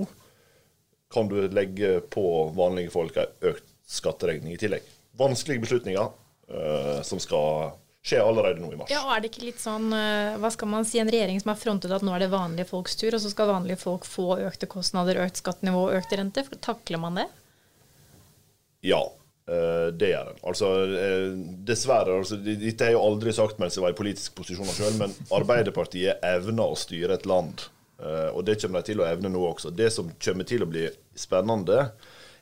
kan 1.10 1.30
du 1.30 1.38
legge 1.48 2.02
på 2.12 2.24
vanlige 2.52 2.92
folk 2.92 3.16
en 3.16 3.32
økt 3.54 3.64
skatteregning 3.88 4.52
i 4.52 4.58
tillegg. 4.60 4.84
Vanskelige 5.16 5.64
beslutninger 5.64 6.10
uh, 6.12 7.00
som 7.08 7.22
skal 7.24 7.72
skje 8.04 8.20
allerede 8.20 8.60
nå 8.60 8.74
i 8.74 8.78
mars. 8.82 8.92
Ja, 8.92 9.00
og 9.06 9.14
Er 9.16 9.24
det 9.24 9.32
ikke 9.32 9.46
litt 9.48 9.64
sånn, 9.64 9.88
uh, 9.96 10.36
hva 10.44 10.50
skal 10.52 10.70
man 10.76 10.84
si, 10.88 11.00
en 11.00 11.10
regjering 11.10 11.40
som 11.40 11.54
har 11.54 11.60
frontet 11.62 11.96
at 11.96 12.04
nå 12.04 12.12
er 12.14 12.26
det 12.26 12.30
vanlige 12.36 12.68
folks 12.68 13.00
tur, 13.00 13.16
og 13.16 13.24
så 13.24 13.32
skal 13.32 13.48
vanlige 13.50 13.80
folk 13.80 14.04
få 14.04 14.36
økte 14.44 14.68
kostnader, 14.70 15.22
økt 15.24 15.40
skattenivå 15.40 15.88
og 15.88 15.96
økte 15.98 16.20
rente? 16.20 16.44
Takler 16.60 17.00
man 17.00 17.16
det? 17.22 17.26
Ja, 18.86 19.02
det 19.50 20.12
gjør 20.12 20.28
den. 20.28 20.36
Altså, 20.46 20.68
dessverre, 21.66 22.20
altså, 22.20 22.36
Dette 22.38 22.86
har 22.86 22.94
jeg 22.94 23.02
aldri 23.02 23.32
sagt 23.34 23.58
mens 23.58 23.74
jeg 23.74 23.82
var 23.82 23.94
i 23.94 23.98
politisk 23.98 24.36
posisjon 24.38 24.68
sjøl, 24.70 24.94
men 25.00 25.14
Arbeiderpartiet 25.34 26.22
evner 26.22 26.70
å 26.70 26.78
styre 26.78 27.16
et 27.18 27.26
land. 27.26 27.64
Uh, 28.00 28.30
og 28.32 28.44
det 28.48 28.56
kommer 28.62 28.80
de 28.80 28.92
til 28.92 29.02
å 29.02 29.08
evne 29.08 29.32
nå 29.32 29.42
også. 29.44 29.72
Det 29.76 29.90
som 29.92 30.08
kommer 30.22 30.46
til 30.48 30.64
å 30.64 30.70
bli 30.70 30.86
spennende, 31.18 31.90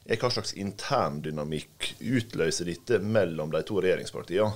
er 0.08 0.20
hva 0.20 0.30
slags 0.32 0.54
intern 0.56 1.18
dynamikk 1.24 1.94
utløser 1.98 2.70
dette 2.70 3.00
mellom 3.02 3.50
de 3.52 3.64
to 3.66 3.80
regjeringspartiene. 3.82 4.52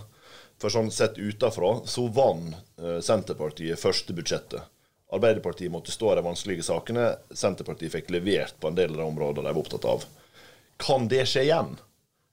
For 0.63 0.71
sånn 0.71 0.93
sett 0.95 1.19
utenfra 1.19 1.81
så 1.91 2.05
vant 2.15 2.55
Senterpartiet 3.03 3.81
første 3.81 4.15
budsjettet. 4.15 4.63
Arbeiderpartiet 5.13 5.73
måtte 5.73 5.93
stå 5.93 6.13
i 6.13 6.17
de 6.17 6.25
vanskelige 6.25 6.65
sakene. 6.65 7.09
Senterpartiet 7.37 7.93
fikk 7.93 8.13
levert 8.15 8.55
på 8.63 8.71
en 8.71 8.79
del 8.79 8.95
av 8.95 9.03
de 9.03 9.09
områdene 9.11 9.51
de 9.51 9.57
var 9.57 9.61
opptatt 9.61 9.89
av. 9.91 10.07
Kan 10.81 11.09
det 11.11 11.27
skje 11.29 11.49
igjen? 11.49 11.75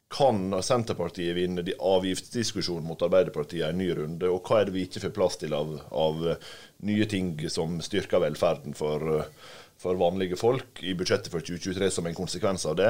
Kan 0.09 0.55
Senterpartiet 0.65 1.35
vinne 1.37 1.61
de 1.61 1.75
avgiftsdiskusjonen 1.77 2.87
mot 2.89 3.01
Arbeiderpartiet 3.05 3.61
i 3.61 3.67
en 3.67 3.77
ny 3.77 3.91
runde? 3.93 4.25
Og 4.33 4.41
hva 4.41 4.63
er 4.63 4.65
det 4.65 4.73
vi 4.73 4.87
ikke 4.87 5.03
får 5.03 5.13
plass 5.13 5.37
til 5.37 5.53
av, 5.53 5.75
av 5.93 6.23
nye 6.89 7.05
ting 7.09 7.35
som 7.53 7.77
styrker 7.85 8.23
velferden 8.23 8.73
for, 8.77 9.05
for, 9.77 10.01
vanlige 10.01 10.39
folk 10.41 10.81
i 10.81 10.95
budsjettet 10.97 11.29
for 11.29 11.45
2023 11.45 11.91
som 11.93 12.09
en 12.09 12.17
konsekvens 12.17 12.65
av 12.65 12.79
det? 12.81 12.89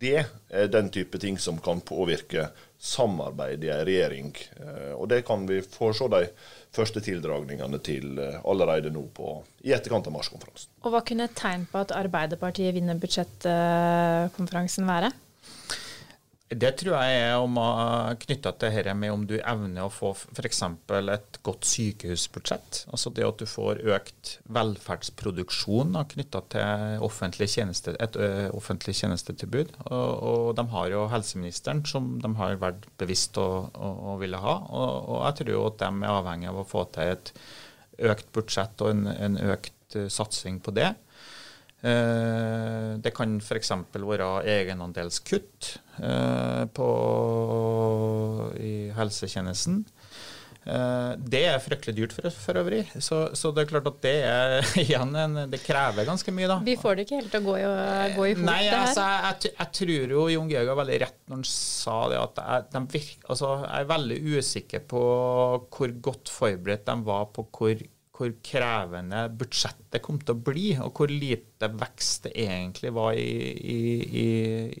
Det 0.00 0.16
er 0.16 0.72
den 0.72 0.88
type 0.88 1.20
ting 1.20 1.36
som 1.36 1.60
kan 1.60 1.84
påvirke 1.84 2.48
samarbeidet 2.80 3.68
i 3.68 3.74
en 3.76 3.84
regjering. 3.84 4.34
Og 4.96 5.10
det 5.12 5.26
kan 5.28 5.44
vi 5.44 5.60
få 5.60 5.92
se 5.92 6.08
de 6.08 6.24
første 6.72 7.04
tildragningene 7.04 7.84
til 7.84 8.16
allerede 8.40 8.88
nå 8.94 9.10
på, 9.12 9.42
i 9.68 9.76
etterkant 9.76 10.08
av 10.08 10.16
marskonferansen. 10.16 10.72
Og 10.88 10.94
Hva 10.94 11.04
kunne 11.04 11.28
et 11.28 11.36
tegn 11.36 11.68
på 11.68 11.84
at 11.84 11.92
Arbeiderpartiet 11.92 12.72
vinner 12.80 12.96
budsjettkonferansen 12.96 14.88
være? 14.88 15.12
Det 16.50 16.70
tror 16.80 16.96
jeg 16.98 17.18
er 17.22 18.16
knytta 18.24 18.50
til 18.58 18.72
dette 18.74 18.92
med 18.98 19.12
om 19.14 19.22
du 19.22 19.36
evner 19.38 19.84
å 19.84 19.92
få 19.94 20.08
f.eks. 20.18 20.62
et 20.98 21.36
godt 21.46 21.68
sykehusbudsjett. 21.70 22.80
Altså 22.90 23.12
det 23.14 23.22
at 23.22 23.38
du 23.38 23.46
får 23.46 23.78
økt 23.94 24.32
velferdsproduksjon 24.50 25.94
knytta 26.10 26.40
til 26.50 27.04
offentlig 27.06 27.52
tjeneste, 27.54 27.94
et 28.02 28.18
offentlig 28.50 28.96
tjenestetilbud. 28.98 29.76
Og, 29.92 30.10
og, 30.10 30.48
de 30.58 30.64
har 30.74 30.90
jo 30.90 31.04
helseministeren, 31.12 31.84
som 31.86 32.16
de 32.18 32.32
har 32.42 32.58
vært 32.58 32.88
bevisst 32.98 33.38
å, 33.38 33.46
å, 33.70 33.92
å 34.10 34.16
ville 34.18 34.40
ha. 34.42 34.56
Og, 34.66 34.90
og, 35.06 35.20
jeg 35.28 35.38
tror 35.42 35.54
jo 35.54 35.66
at 35.68 35.78
de 35.84 35.92
er 35.92 36.16
avhengig 36.16 36.50
av 36.50 36.58
å 36.64 36.66
få 36.66 36.82
til 36.96 37.14
et 37.14 37.34
økt 38.10 38.34
budsjett 38.34 38.82
og 38.82 38.96
en, 38.96 39.06
en 39.06 39.38
økt 39.54 40.00
satsing 40.10 40.58
på 40.66 40.74
det. 40.74 40.96
Det 41.80 43.12
kan 43.16 43.38
f.eks. 43.40 43.70
være 43.94 44.28
egenandelskutt 44.52 45.70
på, 46.76 46.88
i 48.60 48.74
helsetjenesten. 48.96 49.84
Det 50.60 51.40
er 51.48 51.62
fryktelig 51.64 51.94
dyrt 51.96 52.12
for, 52.12 52.28
for 52.36 52.60
øvrig. 52.60 52.82
Så, 53.00 53.22
så, 53.38 53.48
det 53.56 53.62
er 53.64 53.70
klart 53.70 53.88
at 53.88 54.02
det 54.04 54.14
er 54.28 54.66
igjen 54.82 55.14
en, 55.16 55.38
Det 55.50 55.62
krever 55.64 56.04
ganske 56.04 56.34
mye, 56.36 56.50
da. 56.50 56.58
Vi 56.66 56.76
får 56.80 56.98
det 56.98 57.06
ikke 57.06 57.22
helt 57.22 57.32
til 57.32 57.40
å 57.40 57.46
gå 57.48 57.54
i, 57.62 57.64
gå 58.18 58.26
i 58.28 58.34
hop, 58.34 58.42
Nei, 58.44 58.60
altså, 58.76 59.06
jeg, 59.30 59.54
jeg, 59.54 59.70
tror 59.80 60.14
jo 60.16 60.26
Jon 60.34 60.52
Georg 60.52 60.74
har 60.74 60.80
veldig 60.82 60.98
rett 61.06 61.18
når 61.24 61.40
han 61.40 61.48
sa 61.48 61.96
det 62.12 62.20
at 62.20 62.42
jeg, 62.44 62.68
de 62.74 62.84
virker, 62.98 63.24
altså, 63.32 63.54
jeg 63.64 63.86
er 63.86 63.90
veldig 63.94 64.20
usikker 64.36 64.84
på 64.92 65.06
hvor 65.64 65.96
godt 66.10 66.34
forberedt 66.34 66.86
de 66.90 66.98
var 67.08 67.32
på 67.32 67.46
hvor 67.56 67.82
hvor 68.20 68.36
krevende 68.44 69.24
budsjettet 69.40 70.04
kom 70.04 70.20
til 70.20 70.36
å 70.36 70.44
bli, 70.50 70.66
og 70.84 71.00
hvor 71.00 71.12
lite 71.12 71.72
vekst 71.80 72.28
det 72.28 72.36
egentlig 72.44 72.92
var 72.96 73.16
i, 73.16 73.32
i, 73.56 73.80
i, 74.24 74.28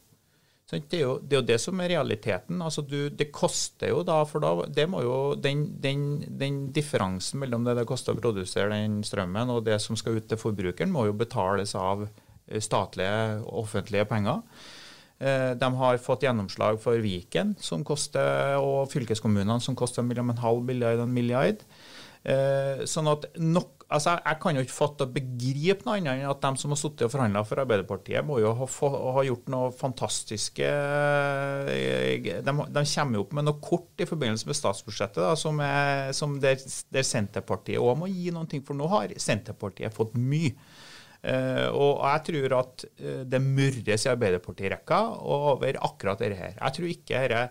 Det 0.75 0.99
er, 0.99 1.03
jo, 1.05 1.15
det 1.23 1.37
er, 1.37 1.41
jo, 1.41 1.47
det 1.49 1.59
som 1.63 1.81
er 1.81 1.93
realiteten. 1.95 2.63
Altså 2.65 2.83
du, 2.87 3.09
det 3.11 3.31
koster 3.35 3.93
jo 3.93 4.03
da, 4.07 4.21
for 4.29 4.43
da 4.43 4.87
må 4.91 5.03
jo, 5.05 5.17
den, 5.39 5.67
den, 5.83 6.07
den, 6.29 6.61
differansen 6.75 7.43
mellom 7.43 7.67
det 7.67 7.77
det 7.79 7.87
koster 7.89 8.15
å 8.15 8.21
produsere 8.21 8.73
den 8.75 9.03
strømmen 9.07 9.53
og 9.55 9.65
det 9.69 9.81
som 9.83 9.99
skal 9.99 10.19
ut 10.19 10.29
til 10.31 10.41
forbrukeren, 10.41 10.93
må 10.93 11.07
jo 11.09 11.17
betales 11.19 11.77
av 11.79 12.07
eh, 12.07 12.63
statlige, 12.63 13.43
offentlige 13.63 14.09
penger. 14.11 14.43
Eh, 15.23 15.53
de 15.59 15.71
har 15.79 16.03
fått 16.03 16.27
gjennomslag 16.27 16.81
for 16.83 16.99
Viken, 17.03 17.55
som 17.63 17.85
koster, 17.87 18.57
og 18.59 18.91
fylkeskommunene, 18.93 19.61
som 19.63 19.79
koster 19.79 20.07
mellom 20.07 20.33
en 20.33 20.43
halv 20.43 20.65
milliard 20.67 21.01
og 21.01 21.09
en 21.09 21.15
milliard. 21.15 21.63
Eh, 22.25 22.85
sånn 22.89 23.11
at 23.13 23.29
nok 23.37 23.84
altså 23.93 24.15
Jeg 24.21 24.39
kan 24.43 24.57
jo 24.57 24.63
ikke 24.65 24.75
fatte 24.75 25.07
og 25.07 25.15
begripe 25.15 25.87
noe 25.87 25.97
annet 25.99 26.23
enn 26.23 26.31
at 26.31 26.45
de 26.45 26.51
som 26.61 26.73
har 26.73 26.81
sittet 26.81 27.07
og 27.07 27.13
forhandla 27.13 27.43
for 27.47 27.61
Arbeiderpartiet, 27.63 28.27
må 28.27 28.35
jo 28.43 28.51
ha, 28.59 28.67
ha 29.19 29.25
gjort 29.27 29.51
noe 29.53 29.67
fantastiske 29.77 30.71
de, 31.69 32.41
de, 32.45 32.85
kommer 32.95 33.19
jo 33.19 33.25
opp 33.27 33.35
med 33.37 33.45
noe 33.49 33.61
kort 33.65 34.01
i 34.01 34.09
forbindelse 34.09 34.49
med 34.49 34.59
statsbudsjettet 34.59 35.23
da, 35.23 35.35
som, 35.39 35.61
er, 35.65 36.13
som 36.17 36.31
der, 36.43 36.57
der, 36.95 37.05
Senterpartiet 37.07 37.83
òg 37.83 37.99
må 38.01 38.07
gi 38.11 38.31
noen 38.35 38.49
ting. 38.51 38.63
For 38.65 38.75
nå 38.79 38.87
har 38.93 39.09
Senterpartiet 39.21 39.95
fått 39.95 40.15
mye. 40.19 40.53
Uh, 41.25 41.69
og 41.73 42.05
jeg 42.05 42.21
tror 42.27 42.53
at 42.59 42.85
uh, 43.01 43.23
det 43.25 43.41
murres 43.41 44.05
i 44.05 44.13
Arbeiderpartirekka 44.13 44.99
over 45.25 45.73
akkurat 45.87 46.21
dette 46.21 46.37
her. 46.37 46.53
Jeg 46.59 46.73
tror 46.77 46.89
ikke 46.91 47.21
dette 47.23 47.49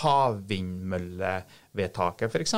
havvindmøllevedtaket 0.00 2.30
f.eks 2.30 2.54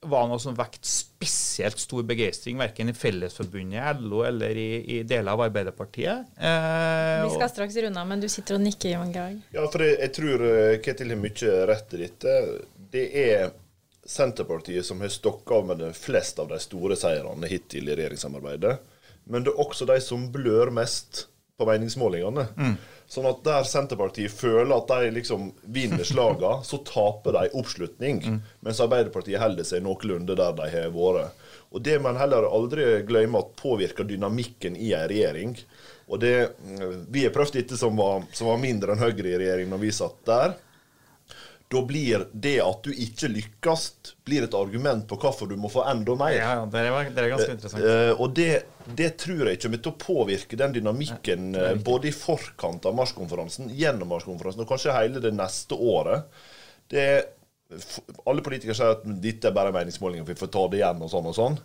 var 0.00 0.28
noe 0.28 0.40
som 0.40 0.54
vekket 0.56 0.84
spesielt 0.88 1.78
stor 1.80 2.04
begeistring, 2.08 2.58
verken 2.60 2.88
i 2.88 2.94
Fellesforbundet, 2.96 4.00
LO 4.00 4.22
eller 4.24 4.56
i, 4.56 4.68
i 4.96 5.02
deler 5.08 5.32
av 5.32 5.42
Arbeiderpartiet. 5.46 6.30
Eh, 6.36 7.24
Vi 7.24 7.34
skal 7.34 7.50
straks 7.52 7.76
runde 7.76 8.00
av, 8.00 8.08
men 8.08 8.20
du 8.22 8.28
sitter 8.32 8.56
og 8.56 8.64
nikker, 8.64 8.94
Jon 8.94 9.12
Georg. 9.14 9.40
Ja, 9.56 9.66
for 9.72 9.84
jeg, 9.84 9.98
jeg 10.00 10.14
tror 10.16 10.46
eh, 10.48 10.76
Ketil 10.84 11.12
har 11.14 11.20
mye 11.20 11.56
rett 11.72 11.96
i 11.96 12.02
dette. 12.04 12.36
Det 12.92 13.06
er 13.24 13.50
Senterpartiet 14.10 14.86
som 14.86 15.00
har 15.04 15.12
stokka 15.12 15.60
av 15.60 15.66
med 15.68 15.82
de 15.84 15.90
fleste 15.94 16.40
av 16.42 16.48
de 16.50 16.58
store 16.62 16.96
seirene 16.98 17.50
hittil 17.50 17.88
i 17.92 17.96
regjeringssamarbeidet. 17.98 18.78
Men 19.30 19.44
det 19.44 19.52
er 19.52 19.60
også 19.62 19.86
de 19.86 19.98
som 20.02 20.24
blør 20.32 20.72
mest 20.74 21.26
på 21.60 21.68
meningsmålingene. 21.68 22.46
Mm. 22.56 22.74
Sånn 23.10 23.26
at 23.28 23.42
der 23.44 23.66
Senterpartiet 23.66 24.32
føler 24.32 24.72
at 24.76 24.90
de 24.90 25.10
liksom 25.16 25.50
vinner 25.74 26.06
slagene, 26.06 26.64
så 26.66 26.78
taper 26.86 27.36
de 27.36 27.52
oppslutning. 27.58 28.20
Mm. 28.22 28.40
Mens 28.66 28.80
Arbeiderpartiet 28.82 29.42
holder 29.42 29.66
seg 29.66 29.84
noenlunde 29.84 30.36
der 30.38 30.56
de 30.56 30.68
har 30.72 30.92
vært. 30.94 31.46
Og 31.70 31.82
Det 31.86 31.98
må 32.02 32.10
en 32.10 32.18
heller 32.18 32.48
aldri 32.48 32.86
glemme 33.06 33.42
at 33.42 33.52
påvirker 33.58 34.06
dynamikken 34.06 34.78
i 34.78 34.92
en 34.96 35.08
regjering. 35.10 35.54
Og 36.10 36.18
det, 36.22 36.50
Vi 37.10 37.22
har 37.26 37.34
prøvd 37.34 37.60
dette 37.60 37.78
som 37.78 37.94
var, 37.98 38.24
som 38.34 38.50
var 38.50 38.58
mindre 38.62 38.94
enn 38.94 39.02
Høyre 39.02 39.28
i 39.28 39.38
regjering 39.38 39.70
når 39.70 39.84
vi 39.84 39.94
satt 39.94 40.18
der 40.26 40.56
da 41.70 41.80
blir 41.86 42.24
det 42.32 42.56
at 42.64 42.82
du 42.82 42.90
ikke 42.90 43.28
lykkes, 43.30 43.82
blir 44.26 44.42
et 44.42 44.54
argument 44.58 45.04
på 45.08 45.18
hvorfor 45.22 45.46
du 45.46 45.54
må 45.60 45.68
få 45.70 45.84
enda 45.86 46.16
mer. 46.18 46.32
Ja, 46.34 46.54
Det 46.66 46.80
er, 46.82 47.10
det 47.14 47.22
er 47.22 47.30
ganske 47.30 47.54
interessant. 47.54 47.84
Uh, 47.84 48.22
og 48.24 48.32
det, 48.34 48.48
det, 48.98 49.10
tror 49.22 49.52
jeg 49.52 49.60
kommer 49.62 49.82
til 49.84 49.92
å 49.92 50.00
påvirke 50.02 50.58
den 50.58 50.74
dynamikken 50.74 51.52
ja, 51.54 51.68
uh, 51.76 51.82
både 51.86 52.10
i 52.10 52.14
forkant 52.14 52.88
av 52.90 52.96
marskonferansen, 52.98 53.70
gjennom 53.78 54.10
marskonferansen 54.10 54.64
og 54.64 54.72
kanskje 54.72 54.96
hele 54.98 55.22
det 55.22 55.30
neste 55.36 55.78
året. 55.78 56.26
Det 56.90 57.06
Alle 58.26 58.42
politikere 58.42 58.74
sier 58.74 58.96
at 58.96 59.06
dette 59.22 59.46
er 59.46 59.54
bare 59.54 59.70
meningsmålinger, 59.76 60.26
vi 60.26 60.38
får 60.40 60.50
ta 60.50 60.66
det 60.72 60.82
igjen 60.82 61.06
og 61.06 61.12
sånn 61.12 61.30
og 61.30 61.38
sånn. 61.38 61.60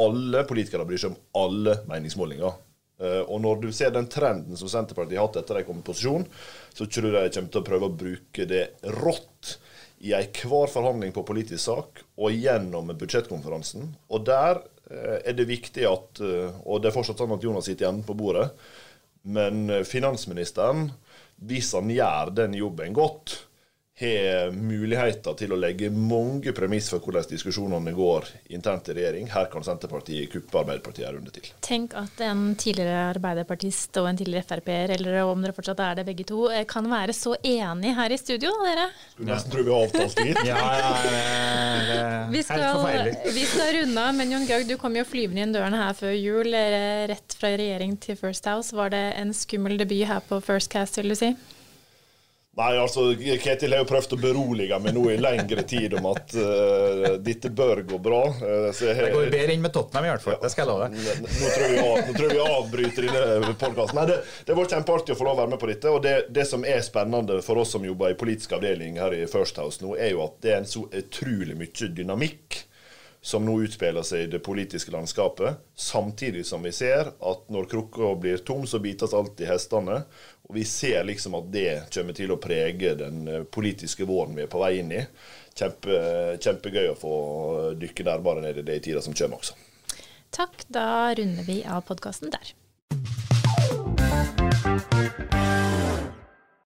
Alle 0.00 0.46
politikere 0.48 0.88
bryr 0.88 1.04
seg 1.04 1.12
om 1.12 1.42
alle 1.42 1.82
meningsmålinger. 1.90 2.56
Eh, 3.02 3.22
og 3.26 3.40
når 3.42 3.62
du 3.62 3.68
ser 3.74 3.92
den 3.94 4.08
trenden 4.10 4.58
som 4.58 4.70
Senterpartiet 4.70 5.18
har 5.18 5.28
hatt 5.28 5.40
etter 5.42 5.58
de 5.58 5.66
kom 5.66 5.80
i 5.80 5.86
posisjon, 5.86 6.26
så 6.72 6.86
tror 6.86 7.10
jeg 7.10 7.26
de 7.28 7.36
kommer 7.36 7.54
til 7.54 7.62
å 7.62 7.66
prøve 7.66 7.88
å 7.88 7.96
bruke 8.04 8.46
det 8.48 8.64
rått 9.00 9.56
i 10.02 10.14
enhver 10.18 10.70
forhandling 10.70 11.14
på 11.14 11.26
politisk 11.26 11.62
sak 11.64 12.02
og 12.18 12.34
gjennom 12.34 12.90
budsjettkonferansen. 12.98 13.90
Og 14.14 14.26
der 14.26 14.62
eh, 14.90 15.18
er 15.20 15.38
det 15.38 15.50
viktig 15.50 15.86
at 15.88 16.22
Og 16.22 16.82
det 16.82 16.90
er 16.90 16.94
fortsatt 16.94 17.22
sånn 17.22 17.34
at 17.34 17.44
Jonas 17.44 17.68
sitter 17.70 17.88
igjen 17.88 18.02
på 18.06 18.16
bordet. 18.18 18.50
Men 19.22 19.68
finansministeren, 19.86 20.88
hvis 21.46 21.68
han 21.76 21.90
gjør 21.94 22.32
den 22.34 22.56
jobben 22.58 22.94
godt, 22.96 23.36
har 24.02 24.50
muligheter 24.54 25.36
til 25.38 25.54
å 25.54 25.58
legge 25.58 25.90
mange 25.94 26.52
premiss 26.56 26.90
for 26.92 27.02
hvordan 27.02 27.28
diskusjonene 27.30 27.94
går 27.96 28.28
internt 28.56 28.90
i 28.90 28.96
regjering. 28.98 29.28
Her 29.32 29.48
kan 29.52 29.64
Senterpartiet 29.66 30.30
kuppe 30.32 30.60
Arbeiderpartiet 30.62 31.08
en 31.08 31.16
runde 31.18 31.34
til. 31.34 31.48
Tenk 31.64 31.94
at 31.98 32.20
en 32.26 32.52
tidligere 32.58 33.08
arbeiderpartist 33.12 33.96
og 34.02 34.10
en 34.10 34.18
tidligere 34.18 34.46
Frp-er, 34.48 34.94
eller 34.96 35.20
om 35.22 35.44
dere 35.44 35.56
fortsatt 35.56 35.80
er 35.84 36.00
det 36.00 36.06
begge 36.10 36.26
to, 36.28 36.44
eh, 36.50 36.66
kan 36.68 36.88
være 36.90 37.14
så 37.16 37.36
enige 37.38 37.94
her 37.98 38.12
i 38.12 38.20
studio, 38.20 38.52
dere. 38.66 38.88
Skulle 39.14 39.30
nesten 39.32 39.54
tro 39.54 39.62
vi 39.62 39.72
har 39.72 39.86
avtalt 39.86 40.20
det. 40.20 40.46
ja, 40.50 40.58
ja, 40.82 40.92
det, 41.88 42.02
vi 42.34 42.44
skal, 42.46 43.10
vi 43.38 43.46
skal 43.54 43.74
runde 43.78 44.06
av, 44.06 44.14
men 44.18 44.36
Jon 44.36 44.46
Gaug, 44.50 44.66
du 44.68 44.76
kom 44.80 44.98
jo 44.98 45.06
flyvende 45.08 45.46
inn 45.46 45.56
døren 45.56 45.78
her 45.78 45.96
før 45.96 46.14
jul, 46.16 46.52
rett 47.12 47.38
fra 47.38 47.54
regjering 47.56 47.96
til 48.02 48.18
First 48.18 48.48
House. 48.50 48.74
Var 48.76 48.92
det 48.94 49.06
en 49.20 49.34
skummel 49.36 49.78
debut 49.80 50.06
her 50.08 50.22
på 50.28 50.40
First 50.44 50.72
Cast, 50.72 50.98
vil 51.00 51.14
du 51.14 51.18
si? 51.18 51.34
Nei, 52.52 52.72
altså, 52.76 53.06
Ketil 53.16 53.72
har 53.72 53.80
jo 53.80 53.86
prøvd 53.88 54.10
å 54.12 54.16
berolige 54.20 54.76
meg 54.84 54.92
nå 54.92 55.06
i 55.08 55.14
lengre 55.16 55.62
tid 55.64 55.94
om 55.96 56.10
at 56.10 56.34
uh, 56.36 57.14
dette 57.24 57.48
bør 57.48 57.80
gå 57.88 58.00
bra. 58.04 58.18
Uh, 58.42 58.66
jeg, 58.76 58.98
det 58.98 59.12
går 59.14 59.30
bedre 59.32 59.54
inn 59.56 59.62
med 59.64 59.72
Tottenham 59.72 60.04
i 60.04 60.10
hvert 60.10 60.24
fall. 60.26 60.36
Det 60.42 60.50
skal 60.52 60.66
jeg 60.66 60.68
love. 60.68 60.90
Nå, 60.92 61.14
nå, 61.22 61.52
tror 61.54 61.72
jeg, 61.72 62.02
nå 62.10 62.16
tror 62.18 62.26
jeg 62.26 62.36
vi 62.36 62.42
avbryter 62.44 63.06
denne 63.08 63.54
podkasten. 63.56 64.02
Det, 64.10 64.18
det 64.50 64.56
var 64.58 64.68
kjempeartig 64.74 65.16
å 65.16 65.20
få 65.22 65.28
lov 65.30 65.38
å 65.38 65.40
være 65.40 65.54
med 65.54 65.62
på 65.62 65.70
dette. 65.72 65.94
Og 65.96 66.04
det, 66.04 66.14
det, 66.36 66.44
som 66.50 66.66
er 66.68 66.84
spennende 66.84 67.40
for 67.46 67.62
oss 67.62 67.72
som 67.72 67.88
jobber 67.88 68.12
i 68.12 68.18
politisk 68.20 68.52
avdeling 68.58 69.00
her 69.00 69.16
i 69.16 69.24
First 69.32 69.56
House 69.62 69.80
nå, 69.80 69.96
er 69.96 70.12
jo 70.12 70.20
at 70.26 70.36
det 70.44 70.52
er 70.52 70.60
en 70.60 70.68
så 70.68 70.84
utrolig 70.92 71.56
mye 71.56 71.88
dynamikk 71.96 72.66
som 73.24 73.44
nå 73.46 73.54
utspiller 73.62 74.02
seg 74.02 74.24
i 74.24 74.30
det 74.32 74.40
politiske 74.42 74.90
landskapet, 74.90 75.60
samtidig 75.78 76.42
som 76.46 76.62
vi 76.66 76.72
ser 76.74 77.12
at 77.14 77.44
når 77.54 77.68
krukka 77.70 78.14
blir 78.18 78.42
tom, 78.42 78.66
så 78.66 78.80
bites 78.82 79.14
alltid 79.14 79.46
hestene. 79.46 80.00
Og 80.48 80.56
vi 80.58 80.64
ser 80.66 81.04
liksom 81.06 81.36
at 81.38 81.46
det 81.54 81.84
kommer 81.94 82.18
til 82.18 82.34
å 82.34 82.40
prege 82.42 82.96
den 82.98 83.22
eh, 83.30 83.44
politiske 83.46 84.08
våren 84.10 84.34
vi 84.34 84.42
er 84.42 84.50
på 84.50 84.58
vei 84.62 84.72
inn 84.80 84.90
i. 84.90 85.04
Kjempe, 85.54 86.00
kjempegøy 86.42 86.90
å 86.90 86.98
få 86.98 87.14
dykke 87.78 88.08
nærmere 88.10 88.42
ned 88.42 88.58
i 88.58 88.66
det 88.66 88.80
i 88.80 88.84
tida 88.88 89.04
som 89.04 89.14
kommer 89.14 89.38
også. 89.38 89.54
Takk. 90.34 90.66
Da 90.72 91.12
runder 91.14 91.46
vi 91.46 91.60
av 91.62 91.86
podkasten 91.86 92.32
der. 92.34 92.56